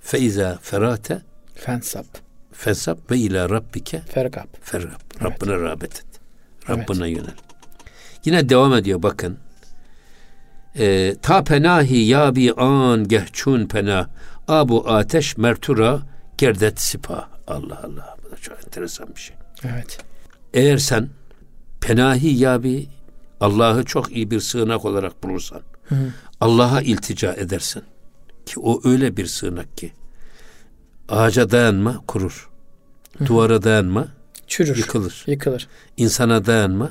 Fe 0.00 0.18
izâ 0.20 0.58
ferate 0.62 1.22
Fensap. 1.54 2.06
fesab 2.52 2.98
ve 3.10 3.18
ila 3.18 3.50
rabbike 3.50 4.00
Fergab. 4.00 4.46
fergab. 4.62 5.22
Rabbine 5.24 5.54
rağbet 5.54 5.92
et. 5.98 6.06
Rabbine 6.68 7.08
yönel. 7.10 7.34
Yine 8.24 8.48
devam 8.48 8.74
ediyor 8.74 9.02
bakın. 9.02 9.38
Ee, 10.78 11.14
ta 11.22 11.44
penahi 11.44 11.96
ya 12.06 12.36
bi 12.36 12.52
an 12.52 13.08
gehçun 13.08 13.66
penah 13.66 14.08
abu 14.48 14.88
ateş 14.90 15.36
mertura 15.36 16.02
gerdet 16.38 16.80
sipa. 16.80 17.28
Allah 17.46 17.82
Allah. 17.84 18.16
Bu 18.24 18.30
da 18.30 18.36
çok 18.36 18.58
enteresan 18.64 19.08
bir 19.14 19.20
şey. 19.20 19.36
Evet. 19.64 19.98
Eğer 20.54 20.78
sen 20.78 21.08
penahi 21.80 22.38
ya 22.38 22.62
bi 22.62 22.86
Allah'ı 23.40 23.84
çok 23.84 24.16
iyi 24.16 24.30
bir 24.30 24.40
sığınak 24.40 24.84
olarak 24.84 25.22
bulursan, 25.22 25.62
Allah'a 26.40 26.82
iltica 26.82 27.32
edersen 27.32 27.82
ki 28.46 28.60
o 28.60 28.80
öyle 28.88 29.16
bir 29.16 29.26
sığınak 29.26 29.76
ki 29.78 29.92
ağaca 31.08 31.50
dayanma 31.50 32.04
kurur. 32.06 32.48
Duvara 33.26 33.62
dayanma 33.62 34.08
Çürür. 34.46 34.76
yıkılır. 34.76 35.24
Yıkılır. 35.26 35.68
İnsana 35.96 36.46
dayanma 36.46 36.90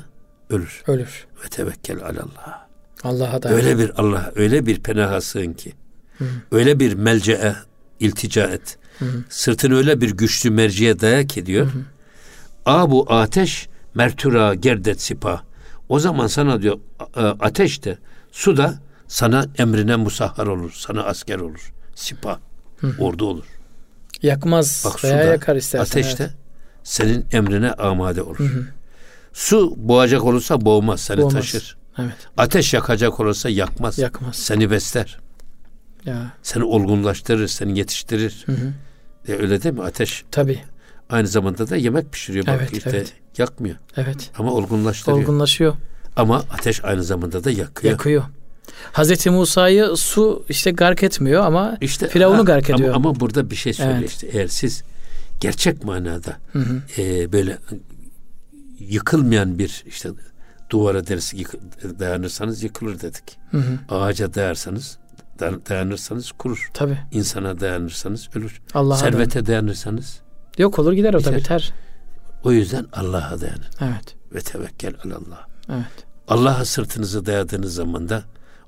ölür. 0.50 0.84
Ölür. 0.88 1.28
Ve 1.46 1.50
tevekkel 1.50 2.04
alallah. 2.04 2.68
Allah'a 3.04 3.44
da 3.44 3.50
Öyle 3.50 3.78
bir 3.78 3.92
Allah, 4.00 4.32
öyle 4.36 4.66
bir 4.66 4.80
penaha 4.80 5.22
sığın 5.22 5.54
ki. 5.54 5.74
Öyle 6.52 6.80
bir 6.80 6.94
melce'e 6.94 7.56
iltica 8.00 8.44
et. 8.44 8.78
Sırtını 9.30 9.76
öyle 9.76 10.02
bir 10.02 10.12
güçlü 10.12 10.50
merciye 10.50 11.00
dayak 11.00 11.38
ediyor. 11.38 11.72
Abu 12.66 13.14
ateş 13.14 13.70
mertura 13.96 14.54
gerdet 14.56 15.02
sipa. 15.02 15.47
O 15.90 16.00
zaman 16.00 16.28
sana 16.28 16.62
diyor 16.62 16.80
a- 17.16 17.22
ateş 17.40 17.84
de 17.84 17.98
su 18.32 18.58
da 18.58 18.74
sana 19.08 19.46
emrine 19.58 19.96
musahhar 19.96 20.48
olur. 20.48 20.72
Sana 20.76 21.04
asker 21.04 21.40
olur. 21.40 21.74
Sipa. 21.96 22.40
Ordu 23.00 23.26
olur. 23.26 23.46
yakmaz 24.22 24.84
Bak 24.86 25.04
veya 25.04 25.18
da 25.20 25.24
yakar 25.24 25.56
istersen. 25.56 25.84
ateş 25.86 26.20
de 26.20 26.24
evet. 26.24 26.34
senin 26.84 27.26
emrine 27.32 27.72
amade 27.72 28.22
olur. 28.22 28.38
Su 29.34 29.74
boğacak 29.78 30.24
olursa 30.24 30.62
boğmaz, 30.62 31.02
seni 31.02 31.18
Boğmaz. 31.18 31.34
taşır. 31.34 31.78
Evet. 32.00 32.16
Ateş 32.38 32.74
yakacak 32.74 33.20
olursa 33.20 33.50
yakmaz. 33.50 34.00
Yakmaz. 34.00 34.36
Seni 34.36 34.72
besler. 34.72 35.20
Ya. 36.06 36.32
Seni 36.44 36.64
olgunlaştırır, 36.64 37.48
seni 37.48 37.80
yetiştirir. 37.80 38.46
E, 39.28 39.34
öyle 39.34 39.64
değil 39.64 39.76
mi? 39.76 39.84
Ateş 39.84 40.26
Tabii. 40.32 40.64
Aynı 41.10 41.28
zamanda 41.28 41.70
da 41.70 41.76
yemek 41.76 42.12
pişiriyor. 42.14 42.48
Bak 42.48 42.56
Evet, 42.60 42.74
işte 42.78 42.90
evet. 42.90 43.14
yakmıyor 43.38 43.76
Evet. 43.98 44.32
ama 44.38 44.52
olgunlaştırıyor. 44.54 45.18
Olgunlaşıyor. 45.22 45.74
Ama 46.16 46.38
ateş 46.38 46.84
aynı 46.86 47.04
zamanda 47.04 47.44
da 47.44 47.52
yakıyor. 47.52 47.92
Yakıyor. 47.92 48.24
Hazreti 48.92 49.30
Musa'yı 49.30 49.86
su 49.98 50.46
işte 50.50 50.72
gark 50.72 51.04
etmiyor 51.04 51.44
ama 51.46 51.78
İşte 51.82 52.08
Firavun'u 52.08 52.46
gark 52.46 52.70
ediyor. 52.70 52.96
Ama, 52.96 53.10
ama 53.10 53.20
burada 53.20 53.50
bir 53.52 53.56
şey 53.56 53.74
söylüyor 53.74 53.98
Evet. 54.00 54.10
işte. 54.10 54.28
Eğer 54.28 54.48
siz 54.48 54.84
gerçek 55.40 55.84
manada 55.84 56.38
e, 56.98 57.32
böyle 57.32 57.58
yıkılmayan 58.80 59.60
bir 59.60 59.84
işte 59.88 60.10
duvara 60.70 61.08
dersi 61.08 61.38
yık- 61.38 62.00
dayanırsanız 62.00 62.64
yıkılır 62.64 63.02
dedik. 63.02 63.38
Ağaca 63.90 64.34
dayarsanız 64.34 64.98
da- 65.40 65.66
dayanırsanız 65.70 66.32
kurur. 66.32 66.70
Tabii. 66.74 66.98
İnsana 67.12 67.60
dayanırsanız 67.60 68.30
ölür. 68.36 68.62
Allah'a 68.74 68.98
Servete 68.98 69.46
dayanırsanız 69.46 70.20
Yok 70.58 70.80
olur 70.80 70.94
gider 70.94 71.14
o 71.14 71.24
da 71.24 71.36
Biter. 71.36 71.74
o 72.44 72.52
yüzden 72.52 72.86
Allah'a 72.94 73.42
dayanın 73.42 73.66
Evet. 73.82 74.16
ve 74.34 74.42
tevekkel 74.42 74.94
alallah. 75.06 75.48
Evet. 75.70 76.06
Allah'a 76.28 76.66
sırtınızı 76.66 77.26
dayadığınız 77.26 77.74
zaman 77.74 78.10
da 78.10 78.24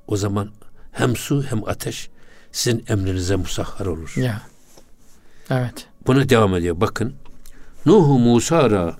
o 0.06 0.16
zaman 0.16 0.50
hem 0.92 1.16
su 1.16 1.42
hem 1.42 1.68
ateş 1.68 2.10
sizin 2.52 2.84
emrinize 2.88 3.36
musahhar 3.36 3.86
olur. 3.86 4.12
Ya. 4.16 4.42
Evet. 5.50 5.86
Buna 6.06 6.28
devam 6.28 6.54
ediyor. 6.54 6.80
Bakın. 6.80 7.14
Nuhu 7.86 8.18
Musa'ra 8.18 8.96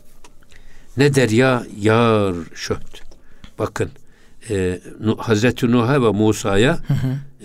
ne 0.97 1.15
derya 1.15 1.63
yar 1.81 2.35
şöht. 2.55 3.03
Bakın. 3.59 3.91
E, 4.51 4.81
Hazreti 5.19 5.73
Nuh'a 5.73 6.03
ve 6.03 6.11
Musa'ya 6.11 6.79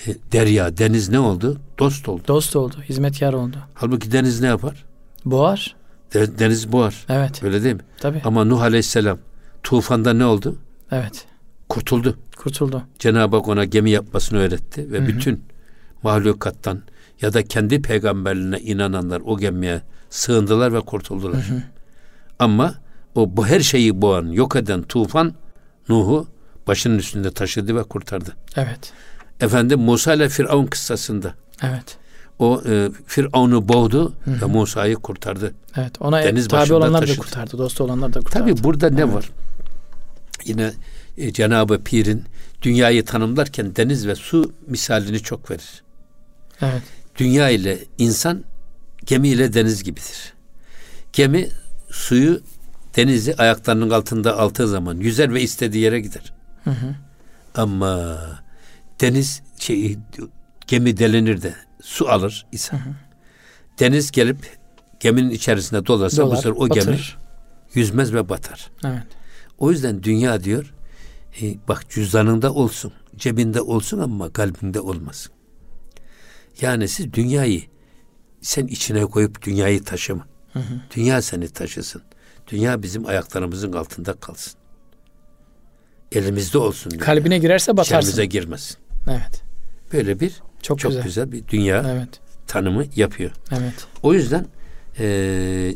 e, 0.07 0.15
derya, 0.31 0.77
deniz 0.77 1.09
ne 1.09 1.19
oldu? 1.19 1.57
Dost 1.79 2.09
oldu. 2.09 2.21
Dost 2.27 2.55
oldu. 2.55 2.75
Hizmetkar 2.89 3.33
oldu. 3.33 3.57
Halbuki 3.73 4.11
deniz 4.11 4.41
ne 4.41 4.47
yapar? 4.47 4.84
Boğar. 5.25 5.75
De- 6.13 6.39
deniz 6.39 6.71
boğar. 6.71 7.05
Evet. 7.09 7.43
Öyle 7.43 7.63
değil 7.63 7.75
mi? 7.75 7.81
Tabii. 7.99 8.21
Ama 8.25 8.43
Nuh 8.45 8.61
Aleyhisselam 8.61 9.17
tufanda 9.63 10.13
ne 10.13 10.25
oldu? 10.25 10.55
Evet. 10.91 11.25
Kurtuldu. 11.69 12.17
Kurtuldu. 12.37 12.83
Cenab-ı 12.99 13.35
Hak 13.35 13.47
ona 13.47 13.65
gemi 13.65 13.91
yapmasını 13.91 14.39
öğretti 14.39 14.91
ve 14.91 15.07
bütün 15.07 15.43
mahlukattan 16.03 16.81
ya 17.21 17.33
da 17.33 17.43
kendi 17.43 17.81
peygamberliğine 17.81 18.59
inananlar 18.59 19.21
o 19.25 19.37
gemiye 19.37 19.81
sığındılar 20.09 20.73
ve 20.73 20.79
kurtuldular. 20.81 21.45
Ama 22.39 22.75
o 23.15 23.37
bu 23.37 23.47
her 23.47 23.59
şeyi 23.59 24.01
boğan, 24.01 24.25
yok 24.25 24.55
eden 24.55 24.81
tufan 24.83 25.33
Nuh'u 25.89 26.27
başının 26.67 26.97
üstünde 26.97 27.31
taşıdı 27.31 27.75
ve 27.75 27.83
kurtardı. 27.83 28.33
Evet. 28.55 28.93
Efendim 29.41 29.79
Musa 29.79 30.13
ile 30.13 30.29
Firavun 30.29 30.65
kıssasında 30.65 31.33
Evet. 31.61 31.97
O 32.39 32.61
e, 32.67 32.89
Firavun'u 33.07 33.67
boğdu 33.67 34.13
ve 34.27 34.45
Musa'yı 34.45 34.95
kurtardı. 34.95 35.53
Evet. 35.77 36.01
Ona 36.01 36.23
Deniz 36.23 36.47
tabi 36.47 36.73
olanlar 36.73 37.01
da 37.01 37.05
taşıdı. 37.05 37.21
kurtardı. 37.21 37.57
Dost 37.57 37.81
olanlar 37.81 38.13
da 38.13 38.19
kurtardı. 38.19 38.45
Tabi 38.45 38.63
burada 38.63 38.89
ne 38.89 39.13
var? 39.13 39.29
Yine 40.45 40.71
e, 41.17 41.33
Cenab-ı 41.33 41.83
Pir'in 41.83 42.23
dünyayı 42.61 43.05
tanımlarken 43.05 43.75
deniz 43.75 44.07
ve 44.07 44.15
su 44.15 44.53
misalini 44.67 45.19
çok 45.19 45.51
verir. 45.51 45.83
Evet. 46.61 46.81
Dünya 47.17 47.49
ile 47.49 47.79
insan 47.97 48.43
gemi 49.05 49.27
ile 49.27 49.53
deniz 49.53 49.83
gibidir. 49.83 50.33
Gemi 51.13 51.49
suyu 51.91 52.41
denizi 52.95 53.35
ayaklarının 53.35 53.89
altında 53.89 54.39
altığı 54.39 54.67
zaman 54.67 54.97
yüzer 54.97 55.33
ve 55.33 55.41
istediği 55.41 55.83
yere 55.83 55.99
gider. 55.99 56.33
Ama 57.55 58.17
deniz 59.01 59.41
şey, 59.59 59.97
gemi 60.67 60.97
delinir 60.97 61.41
de 61.41 61.53
su 61.85 62.09
alır 62.09 62.45
ise 62.51 62.79
deniz 63.79 64.11
gelip 64.11 64.57
geminin 64.99 65.29
içerisinde 65.29 65.85
dolarsa 65.85 66.23
bu 66.23 66.27
Dolar, 66.27 66.35
sefer 66.35 66.49
o 66.57 66.69
gemi 66.69 66.87
batır. 66.87 67.17
yüzmez 67.73 68.13
ve 68.13 68.29
batar. 68.29 68.71
Evet. 68.85 69.03
O 69.57 69.71
yüzden 69.71 70.03
dünya 70.03 70.43
diyor 70.43 70.73
e, 71.41 71.55
bak 71.67 71.89
cüzdanında 71.89 72.53
olsun, 72.53 72.93
cebinde 73.15 73.61
olsun 73.61 73.99
ama 73.99 74.33
kalbinde 74.33 74.79
olmasın. 74.79 75.31
Yani 76.61 76.87
siz 76.87 77.13
dünyayı 77.13 77.63
sen 78.41 78.67
içine 78.67 79.05
koyup 79.05 79.41
dünyayı 79.41 79.83
taşıma. 79.83 80.27
Dünya 80.95 81.21
seni 81.21 81.49
taşısın. 81.49 82.01
Dünya 82.47 82.83
bizim 82.83 83.05
ayaklarımızın 83.05 83.73
altında 83.73 84.13
kalsın. 84.13 84.53
Elimizde 86.11 86.57
olsun. 86.57 86.91
Dünya. 86.91 87.05
Kalbine 87.05 87.37
girerse 87.37 87.71
batarsın. 87.71 87.95
İçerimize 87.95 88.25
girmesin. 88.25 88.77
Evet. 89.09 89.43
Böyle 89.93 90.19
bir 90.19 90.41
Çok, 90.65 90.79
çok 90.79 90.91
güzel. 90.91 91.03
güzel. 91.03 91.31
bir 91.31 91.47
dünya 91.47 91.83
Evet. 91.87 92.09
tanımı 92.47 92.83
yapıyor. 92.95 93.31
Evet. 93.51 93.87
O 94.03 94.13
yüzden 94.13 94.45
e, 94.99 95.75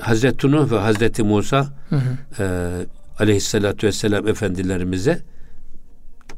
Hazreti 0.00 0.50
Nuh 0.50 0.70
ve 0.72 0.78
Hazreti 0.78 1.22
Musa 1.22 1.66
Hı 1.88 1.96
hı. 1.96 2.42
e, 2.42 2.86
aleyhissalatü 3.18 3.86
vesselam 3.86 4.28
efendilerimize 4.28 5.22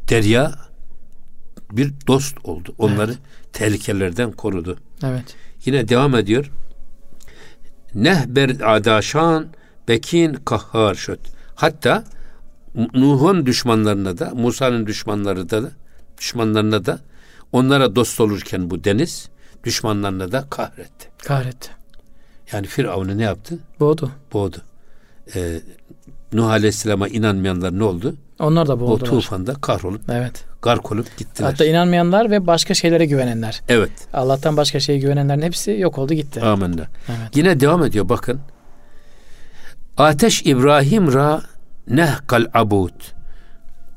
derya 0.08 0.54
bir 1.72 1.92
dost 2.06 2.36
oldu. 2.44 2.74
Onları 2.78 3.14
tehlikelerden 3.52 4.32
korudu. 4.32 4.78
Evet. 5.04 5.36
Yine 5.64 5.88
devam 5.88 6.14
ediyor. 6.14 6.50
Nehber 7.94 8.50
adaşan 8.76 9.46
bekin 9.88 10.34
kahhar 10.34 10.94
şöt. 10.94 11.20
Hatta 11.54 12.04
Nuh'un 12.94 13.46
düşmanlarına 13.46 14.18
da 14.18 14.30
Musa'nın 14.34 14.86
düşmanları 14.86 15.50
da 15.50 15.70
düşmanlarına 16.18 16.86
da 16.86 17.00
onlara 17.52 17.96
dost 17.96 18.20
olurken 18.20 18.70
bu 18.70 18.84
deniz 18.84 19.28
düşmanlarına 19.64 20.32
da 20.32 20.44
kahretti. 20.50 21.08
Kahretti. 21.24 21.68
Yani 22.52 22.66
Firavun'u 22.66 23.18
ne 23.18 23.22
yaptı? 23.22 23.58
Boğdu. 23.80 24.10
Boğdu. 24.32 24.56
Ee, 25.36 25.60
Nuh 26.32 26.46
Aleyhisselam'a 26.50 27.08
inanmayanlar 27.08 27.78
ne 27.78 27.84
oldu? 27.84 28.14
Onlar 28.40 28.68
da 28.68 28.74
O 28.74 28.80
boğdular. 28.80 29.10
tufanda 29.10 29.54
kahrolup, 29.54 30.02
Evet. 30.10 30.44
gark 30.62 30.92
olup 30.92 31.18
gittiler. 31.18 31.48
Hatta 31.50 31.64
inanmayanlar 31.64 32.30
ve 32.30 32.46
başka 32.46 32.74
şeylere 32.74 33.06
güvenenler. 33.06 33.62
evet. 33.68 33.90
Allah'tan 34.12 34.56
başka 34.56 34.80
şeye 34.80 34.98
güvenenlerin 34.98 35.42
hepsi 35.42 35.70
yok 35.70 35.98
oldu 35.98 36.14
gitti. 36.14 36.40
Amenna. 36.40 36.86
Evet. 37.08 37.36
Yine 37.36 37.60
devam 37.60 37.84
ediyor 37.84 38.08
bakın. 38.08 38.40
Ateş 39.96 40.42
İbrahim 40.46 41.12
ra 41.12 41.42
nehkal 41.88 42.46
abud. 42.54 42.90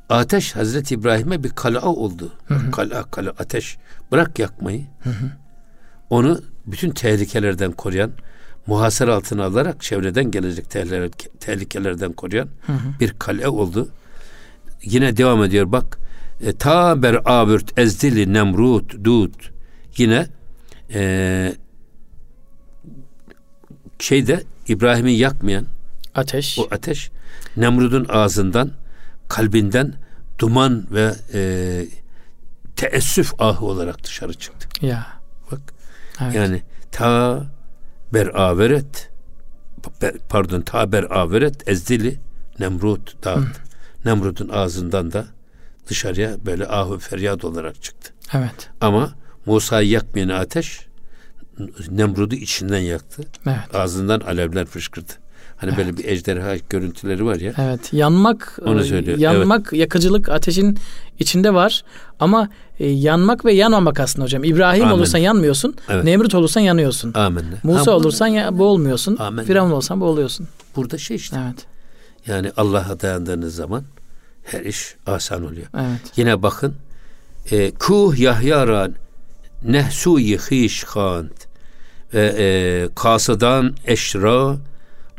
Ateş 0.09 0.55
Hazreti 0.55 0.95
İbrahim'e 0.95 1.43
bir 1.43 1.49
kala 1.49 1.81
oldu. 1.81 2.33
Kala 2.71 3.03
kala 3.03 3.29
ateş. 3.29 3.77
Bırak 4.11 4.39
yakmayı. 4.39 4.85
Onu 6.09 6.41
bütün 6.65 6.89
tehlikelerden 6.89 7.71
koruyan, 7.71 8.11
muhasara 8.67 9.15
altına 9.15 9.45
alarak 9.45 9.81
çevreden 9.81 10.31
gelecek 10.31 10.65
tehlikelerden 11.39 12.13
koruyan 12.13 12.49
hı 12.65 12.73
hı. 12.73 12.99
bir 12.99 13.13
kale 13.19 13.47
oldu. 13.47 13.89
Yine 14.83 15.17
devam 15.17 15.43
ediyor 15.43 15.71
bak. 15.71 15.97
E, 16.41 16.53
ta 16.53 17.01
ber 17.01 17.21
abürt 17.25 17.79
ezdili 17.79 18.33
nemrut 18.33 19.03
dut. 19.03 19.51
Yine 19.97 20.27
e, 20.93 21.55
şeyde 23.99 24.43
İbrahim'i 24.67 25.13
yakmayan 25.13 25.65
ateş. 26.15 26.59
O 26.59 26.67
ateş 26.71 27.11
Nemrud'un 27.57 28.05
ağzından, 28.09 28.71
kalbinden 29.27 29.93
duman 30.39 30.87
ve 30.91 31.15
e, 31.33 31.41
teessüf 32.75 33.41
ahı 33.41 33.65
olarak 33.65 34.03
dışarı 34.03 34.33
çıktı. 34.33 34.85
Ya. 34.85 35.07
Bak. 35.51 35.59
Evet. 36.21 36.35
Yani 36.35 36.61
ta 36.91 37.43
ber 38.13 38.27
averet 38.27 39.09
pardon 40.29 40.61
ta 40.61 40.91
ber 40.91 41.03
averet 41.03 41.67
ezdili 41.67 42.19
Nemrut 42.59 43.23
dağıt. 43.23 43.61
Nemrut'un 44.05 44.49
ağzından 44.49 45.11
da 45.11 45.25
dışarıya 45.87 46.45
böyle 46.45 46.67
ahı 46.67 46.97
feryat 46.97 47.45
olarak 47.45 47.83
çıktı. 47.83 48.13
Evet. 48.33 48.69
Ama 48.81 49.13
Musa'yı 49.45 49.89
yakmayan 49.89 50.29
ateş 50.29 50.87
Nemrud'u 51.89 52.35
içinden 52.35 52.79
yaktı. 52.79 53.23
Evet. 53.45 53.75
Ağzından 53.75 54.19
alevler 54.19 54.65
fışkırdı. 54.65 55.11
Hani 55.57 55.69
evet. 55.69 55.77
böyle 55.77 55.97
bir 55.97 56.05
ejderha 56.05 56.55
görüntüleri 56.69 57.25
var 57.25 57.35
ya. 57.35 57.53
Evet. 57.57 57.93
Yanmak 57.93 58.59
onu 58.65 58.83
söylüyor. 58.83 59.17
Yanmak, 59.17 59.61
evet. 59.61 59.79
yakıcılık 59.79 60.29
ateşin 60.29 60.77
içinde 61.19 61.53
var 61.53 61.83
ama 62.19 62.49
e, 62.79 62.87
yanmak 62.87 63.45
ve 63.45 63.53
yanmamak 63.53 63.99
aslında 63.99 64.25
hocam. 64.25 64.43
İbrahim 64.43 64.83
Amin. 64.83 64.95
olursan 64.95 65.19
yanmıyorsun. 65.19 65.75
Evet. 65.89 66.03
Nemrut 66.03 66.35
olursan 66.35 66.61
yanıyorsun. 66.61 67.13
Amin. 67.13 67.45
Musa 67.63 67.91
ha, 67.91 67.95
olursan 67.95 68.27
ya, 68.27 68.57
boğulmuyorsun. 68.57 69.17
Amin. 69.17 69.43
Firavun 69.43 69.71
olsan 69.71 70.01
boğuluyorsun. 70.01 70.47
Burada 70.75 70.97
şey 70.97 71.17
işte. 71.17 71.37
Evet. 71.45 71.65
Yani 72.27 72.51
Allah'a 72.57 73.01
dayandığınız 73.01 73.55
zaman 73.55 73.83
her 74.43 74.61
iş 74.61 74.95
asan 75.05 75.45
oluyor. 75.45 75.67
Evet. 75.77 76.01
Yine 76.15 76.43
bakın 76.43 76.75
e, 77.51 77.71
kuh 77.71 78.19
yahyaran 78.19 78.95
nehsuyi 79.63 80.37
hiş 80.37 80.83
khant 80.83 81.47
ve 82.13 82.35
e, 82.37 82.47
kasıdan 82.95 83.75
eşra 83.85 84.57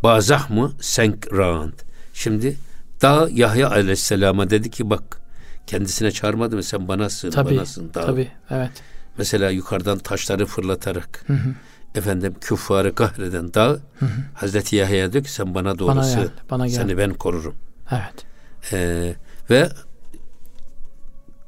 bazah 0.02 0.50
mı 0.50 0.72
senkrant. 0.80 1.74
Şimdi 2.14 2.56
dağ 3.02 3.28
Yahya 3.32 3.70
aleyhisselama 3.70 4.50
dedi 4.50 4.70
ki 4.70 4.90
bak 4.90 5.20
kendisine 5.66 6.10
çağırmadı 6.10 6.56
mı 6.56 6.62
sen 6.62 6.88
bana 6.88 7.10
sığın 7.10 7.30
tabii, 7.30 7.56
bana 7.56 7.66
sığın 7.66 7.94
dağ. 7.94 8.06
Tabii 8.06 8.28
evet. 8.50 8.70
Mesela 9.18 9.50
yukarıdan 9.50 9.98
taşları 9.98 10.46
fırlatarak 10.46 11.24
hı 11.26 11.32
hı. 11.32 11.54
efendim 11.94 12.34
küffarı 12.40 12.94
kahreden 12.94 13.54
dağ 13.54 13.68
hı 13.68 14.06
hı. 14.06 14.08
Hazreti 14.34 14.76
Yahya 14.76 15.12
diyor 15.12 15.24
ki 15.24 15.32
sen 15.32 15.54
bana 15.54 15.78
doğru 15.78 15.88
bana. 15.88 16.14
Gel, 16.14 16.28
bana 16.50 16.66
gel. 16.66 16.74
Seni 16.74 16.98
ben 16.98 17.14
korurum. 17.14 17.54
Evet. 17.90 18.26
Ee, 18.72 19.14
ve 19.50 19.68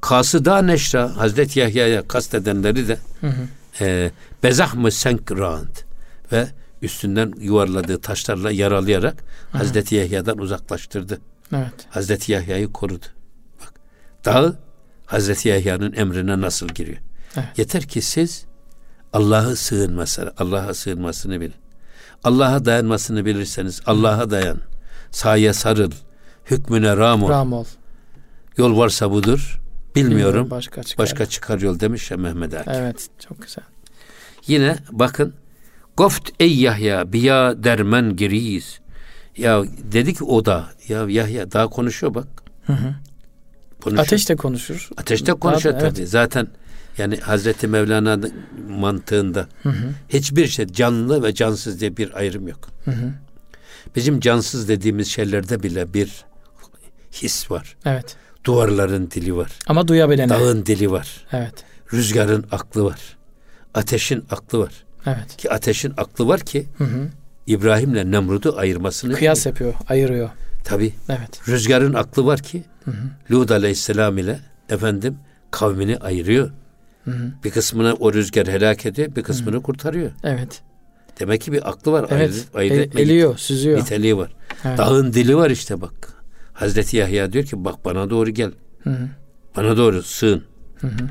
Kasıda 0.00 0.62
Neşra 0.62 1.16
Hazreti 1.16 1.60
Yahya'ya 1.60 2.08
kastedenleri 2.08 2.88
de 2.88 2.98
hı 3.20 3.26
hı. 3.26 3.48
E, 3.80 4.10
bezah 4.42 4.74
mı 4.74 4.90
senkrant 4.90 5.84
ve 6.32 6.46
üstünden 6.82 7.32
yuvarladığı 7.40 8.00
taşlarla 8.00 8.50
yaralayarak 8.50 9.24
hı. 9.52 9.58
Hazreti 9.58 9.94
Yahya'dan 9.94 10.38
uzaklaştırdı. 10.38 11.18
Evet. 11.52 11.86
Hazreti 11.90 12.32
Yahya'yı 12.32 12.72
korudu. 12.72 13.06
Bak 13.60 13.72
dağ 14.24 14.54
Hazreti 15.06 15.48
Yahya'nın 15.48 15.92
emrine 15.92 16.40
nasıl 16.40 16.68
giriyor? 16.68 16.98
Evet. 17.36 17.58
Yeter 17.58 17.82
ki 17.82 18.02
siz 18.02 18.44
Allah'ı 19.12 19.56
sığınmasını, 19.56 20.32
Allah'a 20.38 20.74
sığınmasını 20.74 21.40
bilin. 21.40 21.54
Allah'a 22.24 22.64
dayanmasını 22.64 23.24
bilirseniz 23.24 23.80
Allah'a 23.86 24.30
dayan. 24.30 24.58
Sahaya 25.10 25.54
sarıl. 25.54 25.90
Hükmüne 26.50 26.96
ram 26.96 27.22
ol. 27.22 27.28
Ram 27.28 27.52
ol. 27.52 27.64
Yol 28.56 28.78
varsa 28.78 29.10
budur. 29.10 29.60
Bilmiyorum. 29.94 30.50
başka 30.50 30.82
çıkar. 30.82 31.04
Başka 31.04 31.26
çıkar 31.26 31.60
yol 31.60 31.80
demiş 31.80 32.10
ya 32.10 32.16
Mehmet 32.16 32.54
Akif. 32.54 32.72
Evet, 32.74 33.08
çok 33.18 33.42
güzel. 33.42 33.64
Yine 34.46 34.76
bakın 34.90 35.34
Goft 35.98 36.30
ey 36.40 36.60
Yahya 36.60 37.12
biya 37.12 37.64
dermen 37.64 38.16
giriyiz. 38.16 38.80
Ya 39.36 39.64
dedi 39.92 40.14
ki 40.14 40.24
o 40.24 40.44
da 40.44 40.68
ya 40.88 41.06
Yahya 41.08 41.52
daha 41.52 41.66
konuşuyor 41.66 42.14
bak. 42.14 42.26
Hı 42.66 42.72
hı. 42.72 42.94
Konuşuyor. 43.80 44.06
Ateş 44.06 44.28
de 44.28 44.36
konuşur. 44.36 44.90
Ateş 44.96 45.26
de 45.26 45.34
konuşuyor 45.34 45.80
tabii. 45.80 45.98
Evet. 45.98 46.08
Zaten 46.08 46.48
yani 46.98 47.16
Hazreti 47.16 47.68
Mevlana 47.68 48.18
mantığında 48.68 49.48
hı 49.62 49.68
hı. 49.68 49.92
hiçbir 50.08 50.46
şey 50.46 50.66
canlı 50.66 51.22
ve 51.22 51.34
cansız 51.34 51.80
diye 51.80 51.96
bir 51.96 52.16
ayrım 52.18 52.48
yok. 52.48 52.68
Hı 52.84 52.90
hı. 52.90 53.12
Bizim 53.96 54.20
cansız 54.20 54.68
dediğimiz 54.68 55.08
şeylerde 55.08 55.62
bile 55.62 55.94
bir 55.94 56.24
his 57.12 57.50
var. 57.50 57.76
Evet. 57.84 58.16
Duvarların 58.44 59.10
dili 59.10 59.36
var. 59.36 59.50
Ama 59.66 59.88
duyabilene. 59.88 60.28
Dağın 60.28 60.66
dili 60.66 60.90
var. 60.90 61.26
Evet. 61.32 61.54
Rüzgarın 61.92 62.46
aklı 62.52 62.84
var. 62.84 63.00
Ateşin 63.74 64.24
aklı 64.30 64.58
var. 64.58 64.87
Evet. 65.16 65.36
Ki 65.36 65.50
ateşin 65.50 65.92
aklı 65.96 66.28
var 66.28 66.40
ki 66.40 66.66
hı 66.78 66.84
hı. 66.84 67.08
İbrahim'le 67.46 68.12
Nemrud'u 68.12 68.58
ayırmasını 68.58 69.14
kıyas 69.14 69.46
yapıyor, 69.46 69.74
ayırıyor. 69.88 70.30
Tabi. 70.64 70.94
Evet. 71.08 71.48
Rüzgarın 71.48 71.94
aklı 71.94 72.26
var 72.26 72.40
ki 72.40 72.64
hı 72.84 72.90
hı. 72.90 72.96
Lut 73.30 73.50
Aleyhisselam 73.50 74.18
ile 74.18 74.40
efendim 74.68 75.16
kavmini 75.50 75.96
ayırıyor. 75.96 76.50
Hı 77.04 77.10
hı. 77.10 77.32
Bir 77.44 77.50
kısmını 77.50 77.94
o 77.94 78.12
rüzgar 78.12 78.48
helak 78.48 78.86
ediyor, 78.86 79.16
bir 79.16 79.22
kısmını 79.22 79.56
hı. 79.56 79.62
kurtarıyor. 79.62 80.10
Evet. 80.24 80.62
Demek 81.20 81.40
ki 81.40 81.52
bir 81.52 81.68
aklı 81.68 81.92
var. 81.92 82.06
Evet. 82.10 82.46
Ayır, 82.54 82.72
ayır 82.72 82.90
El, 82.94 82.98
eliyor, 82.98 83.38
süzüyor. 83.38 83.78
Niteliği 83.78 84.16
var. 84.16 84.30
Evet. 84.64 84.78
Dağın 84.78 85.12
dili 85.12 85.36
var 85.36 85.50
işte 85.50 85.80
bak. 85.80 86.12
Hazreti 86.52 86.96
Yahya 86.96 87.32
diyor 87.32 87.44
ki 87.44 87.64
bak 87.64 87.84
bana 87.84 88.10
doğru 88.10 88.30
gel. 88.30 88.50
Hı 88.82 88.90
hı. 88.90 89.08
Bana 89.56 89.76
doğru 89.76 90.02
sığın. 90.02 90.44
Hı 90.80 90.86
hı. 90.86 91.08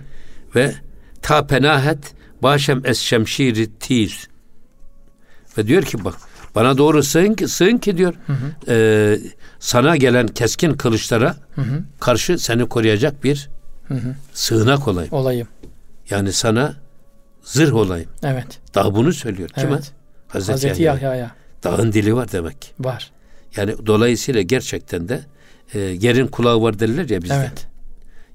Ve 0.55 0.73
ta 1.21 1.47
penahet 1.47 2.13
başem 2.43 2.81
es 2.85 2.99
şemşiri 2.99 3.79
tiz. 3.79 4.27
Ve 5.57 5.67
diyor 5.67 5.83
ki 5.83 6.05
bak 6.05 6.15
bana 6.55 6.77
doğru 6.77 7.03
sığın 7.03 7.33
ki, 7.33 7.47
sığın 7.47 7.77
ki 7.77 7.97
diyor 7.97 8.13
hı 8.27 8.33
hı. 8.33 8.73
E, 8.73 9.19
sana 9.59 9.97
gelen 9.97 10.27
keskin 10.27 10.73
kılıçlara 10.73 11.35
hı 11.55 11.61
hı. 11.61 11.83
karşı 11.99 12.37
seni 12.37 12.69
koruyacak 12.69 13.23
bir 13.23 13.49
hı 13.87 13.93
hı. 13.93 14.15
sığınak 14.33 14.87
olayım. 14.87 15.13
Olayım. 15.13 15.47
Yani 16.09 16.33
sana 16.33 16.75
zırh 17.43 17.73
olayım. 17.73 18.09
Evet. 18.23 18.59
Daha 18.75 18.95
bunu 18.95 19.13
söylüyor. 19.13 19.49
Kime? 19.49 19.71
Evet. 19.71 19.91
Hazreti, 20.27 20.51
Hazreti 20.51 20.83
Yahya'ya. 20.83 21.15
Yahya. 21.15 21.31
Dağın 21.63 21.93
dili 21.93 22.15
var 22.15 22.31
demek. 22.31 22.73
Var. 22.79 23.11
Yani 23.55 23.75
dolayısıyla 23.85 24.41
gerçekten 24.41 25.09
de 25.09 25.21
e, 25.73 25.79
yerin 25.79 26.27
kulağı 26.27 26.61
var 26.61 26.79
derler 26.79 27.09
ya 27.09 27.21
bizde. 27.21 27.35
Evet. 27.35 27.67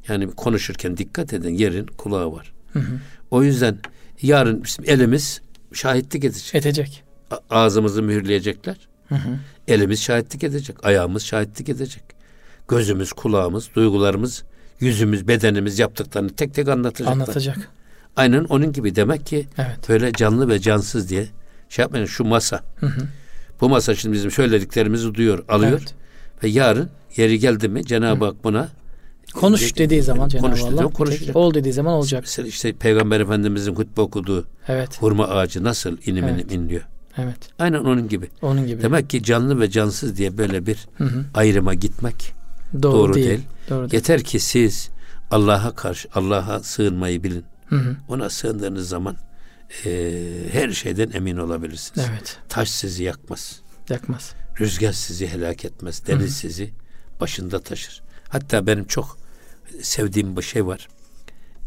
Yani 0.08 0.30
konuşurken 0.30 0.96
dikkat 0.96 1.32
edin 1.32 1.54
yerin 1.54 1.86
kulağı 1.86 2.32
var. 2.32 2.52
Hı 2.72 2.78
hı. 2.78 2.98
O 3.32 3.42
yüzden 3.42 3.78
yarın 4.22 4.64
bizim 4.64 4.84
elimiz 4.88 5.40
şahitlik 5.72 6.24
edecek. 6.24 6.54
Edecek. 6.54 7.02
A- 7.30 7.38
ağzımızı 7.50 8.02
mühürleyecekler. 8.02 8.76
Hı 9.08 9.14
hı. 9.14 9.38
Elimiz 9.68 10.02
şahitlik 10.02 10.44
edecek. 10.44 10.84
Ayağımız 10.84 11.22
şahitlik 11.22 11.68
edecek. 11.68 12.02
Gözümüz, 12.68 13.12
kulağımız, 13.12 13.68
duygularımız, 13.74 14.44
yüzümüz, 14.80 15.28
bedenimiz 15.28 15.78
yaptıklarını 15.78 16.30
tek 16.30 16.54
tek 16.54 16.68
anlatacaklar. 16.68 17.12
Anlatacak. 17.12 17.68
Aynen 18.16 18.44
onun 18.44 18.72
gibi 18.72 18.96
demek 18.96 19.26
ki 19.26 19.46
evet. 19.58 19.88
böyle 19.88 20.12
canlı 20.12 20.48
ve 20.48 20.58
cansız 20.58 21.08
diye 21.08 21.26
şey 21.68 21.82
yapmayın 21.82 22.06
şu 22.06 22.24
masa. 22.24 22.62
Hı 22.76 22.86
hı. 22.86 23.00
Bu 23.60 23.68
masa 23.68 23.94
şimdi 23.94 24.14
bizim 24.14 24.30
söylediklerimizi 24.30 25.14
duyuyor, 25.14 25.44
alıyor. 25.48 25.78
Evet. 25.80 25.94
Ve 26.42 26.48
yarın 26.48 26.90
yeri 27.16 27.38
geldi 27.38 27.68
mi 27.68 27.86
Cenab-ı 27.86 28.24
Hak 28.24 28.44
buna 28.44 28.68
Konuş 29.34 29.76
dediği 29.76 30.02
zaman 30.02 30.28
Cenab-ı 30.28 30.46
konuş 30.46 30.62
Allah 30.62 30.88
konuşacak. 30.88 31.36
ol 31.36 31.54
dediği 31.54 31.72
zaman 31.72 31.94
olacak. 31.94 32.22
Mesela 32.22 32.48
işte 32.48 32.72
Peygamber 32.72 33.20
Efendimizin 33.20 33.74
hutbe 33.74 34.00
okuduğu 34.00 34.46
evet. 34.68 35.02
hurma 35.02 35.28
ağacı 35.28 35.64
nasıl 35.64 35.96
inim 36.06 36.24
evet. 36.24 36.52
inim 36.52 36.62
inliyor. 36.62 36.82
Evet. 37.18 37.38
Aynen 37.58 37.78
onun 37.78 38.08
gibi. 38.08 38.28
Onun 38.42 38.66
gibi. 38.66 38.82
Demek 38.82 39.10
ki 39.10 39.22
canlı 39.22 39.60
ve 39.60 39.70
cansız 39.70 40.16
diye 40.16 40.38
böyle 40.38 40.66
bir 40.66 40.86
hı 40.98 41.04
hı. 41.04 41.24
ayrıma 41.34 41.74
gitmek 41.74 42.34
doğru, 42.82 42.92
doğru 42.92 43.14
değil. 43.14 43.28
değil. 43.28 43.40
Doğru 43.70 43.88
Yeter 43.92 44.22
ki 44.22 44.40
siz 44.40 44.90
Allah'a 45.30 45.74
karşı 45.74 46.08
Allah'a 46.14 46.60
sığınmayı 46.60 47.22
bilin. 47.22 47.44
Hı 47.66 47.76
hı. 47.76 47.96
Ona 48.08 48.30
sığındığınız 48.30 48.88
zaman 48.88 49.16
e, 49.84 50.22
her 50.52 50.70
şeyden 50.70 51.10
emin 51.10 51.36
olabilirsiniz. 51.36 52.06
Evet. 52.10 52.38
Taş 52.48 52.70
sizi 52.70 53.02
yakmaz. 53.02 53.60
Yakmaz. 53.88 54.32
Rüzgar 54.60 54.92
sizi 54.92 55.26
helak 55.26 55.64
etmez. 55.64 56.06
Deniz 56.06 56.20
Hı-hı. 56.20 56.30
sizi 56.30 56.70
başında 57.20 57.60
taşır. 57.60 58.02
Hatta 58.28 58.66
benim 58.66 58.84
çok 58.84 59.21
sevdiğim 59.82 60.36
bir 60.36 60.42
şey 60.42 60.66
var. 60.66 60.88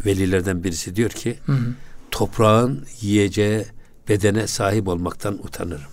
Velilerden 0.05 0.63
birisi 0.63 0.95
diyor 0.95 1.09
ki 1.09 1.39
Hı-hı. 1.45 1.73
toprağın 2.11 2.85
yiyeceği 3.01 3.65
bedene 4.09 4.47
sahip 4.47 4.87
olmaktan 4.87 5.33
utanırım. 5.33 5.91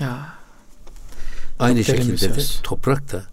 Ya. 0.00 0.34
Aynı 1.58 1.84
şekilde 1.84 2.34
de 2.34 2.40
toprak 2.62 3.12
da 3.12 3.24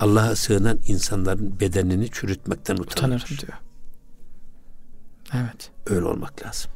Allah'a 0.00 0.36
sığınan 0.36 0.78
insanların 0.86 1.60
bedenini 1.60 2.10
çürütmekten 2.10 2.74
utanır. 2.74 2.92
Utanırım 2.92 3.38
diyor. 3.38 3.58
Evet. 5.34 5.70
Öyle 5.86 6.04
olmak 6.04 6.46
lazım. 6.46 6.70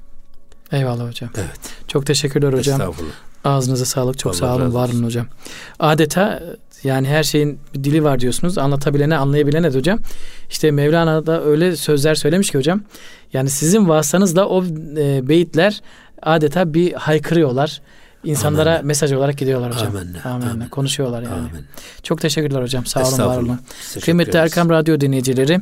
Eyvallah 0.72 1.08
hocam. 1.08 1.30
Evet. 1.36 1.60
Çok 1.88 2.06
teşekkürler 2.06 2.52
hocam. 2.52 2.80
Estağfurullah. 2.80 3.12
Ağzınıza 3.44 3.84
sağlık. 3.84 4.18
Çok 4.18 4.32
Allah 4.32 4.38
sağ 4.38 4.56
olun. 4.56 4.74
Var 4.74 4.88
olun 4.88 5.04
hocam. 5.04 5.26
Adeta 5.78 6.42
yani 6.85 7.09
her 7.09 7.22
şeyin 7.22 7.59
bir 7.74 7.85
dili 7.85 8.05
var 8.05 8.20
diyorsunuz. 8.20 8.59
Anlatabilene 8.59 9.16
anlayabilene 9.16 9.72
de 9.72 9.78
hocam. 9.78 9.99
İşte 10.51 10.70
Mevlana 10.70 11.26
da 11.26 11.45
öyle 11.45 11.76
sözler 11.76 12.14
söylemiş 12.14 12.51
ki 12.51 12.59
hocam. 12.59 12.83
Yani 13.33 13.51
sizin 13.51 13.89
vasıtanızla 13.89 14.49
o 14.49 14.64
e, 14.97 15.28
beyitler 15.28 15.80
adeta 16.22 16.74
bir 16.74 16.93
haykırıyorlar. 16.93 17.80
İnsanlara 18.24 18.70
Amenna. 18.70 18.86
mesaj 18.86 19.12
olarak 19.12 19.38
gidiyorlar 19.38 19.74
hocam. 19.74 19.86
Amenna, 19.96 20.18
Amenna. 20.24 20.50
amenna. 20.50 20.70
Konuşuyorlar 20.70 21.22
yani. 21.22 21.34
Amin. 21.34 21.66
Çok 22.02 22.20
teşekkürler 22.20 22.62
hocam. 22.62 22.86
Sağ 22.86 23.08
olun, 23.08 23.18
var 23.18 23.36
olun. 23.38 23.58
Kıymetli. 24.04 24.38
Erkam 24.38 24.70
Radyo 24.70 25.00
dinleyicileri, 25.00 25.60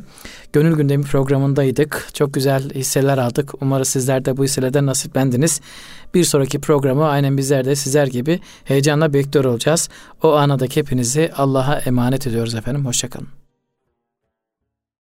Gönül 0.53 0.75
Gündemi 0.75 1.03
programındaydık. 1.03 2.07
Çok 2.13 2.33
güzel 2.33 2.69
hisseler 2.69 3.17
aldık. 3.17 3.51
Umarız 3.61 3.87
sizler 3.87 4.25
de 4.25 4.37
bu 4.37 4.43
hisselerden 4.43 4.85
nasiplendiniz. 4.85 5.61
Bir 6.13 6.23
sonraki 6.23 6.59
programı 6.61 7.07
aynen 7.07 7.37
bizler 7.37 7.65
de 7.65 7.75
sizler 7.75 8.07
gibi 8.07 8.39
heyecanla 8.63 9.13
bekliyor 9.13 9.45
olacağız. 9.45 9.89
O 10.23 10.33
anadaki 10.33 10.79
hepinizi 10.79 11.31
Allah'a 11.37 11.75
emanet 11.79 12.27
ediyoruz 12.27 12.55
efendim. 12.55 12.85
Hoşçakalın. 12.85 13.40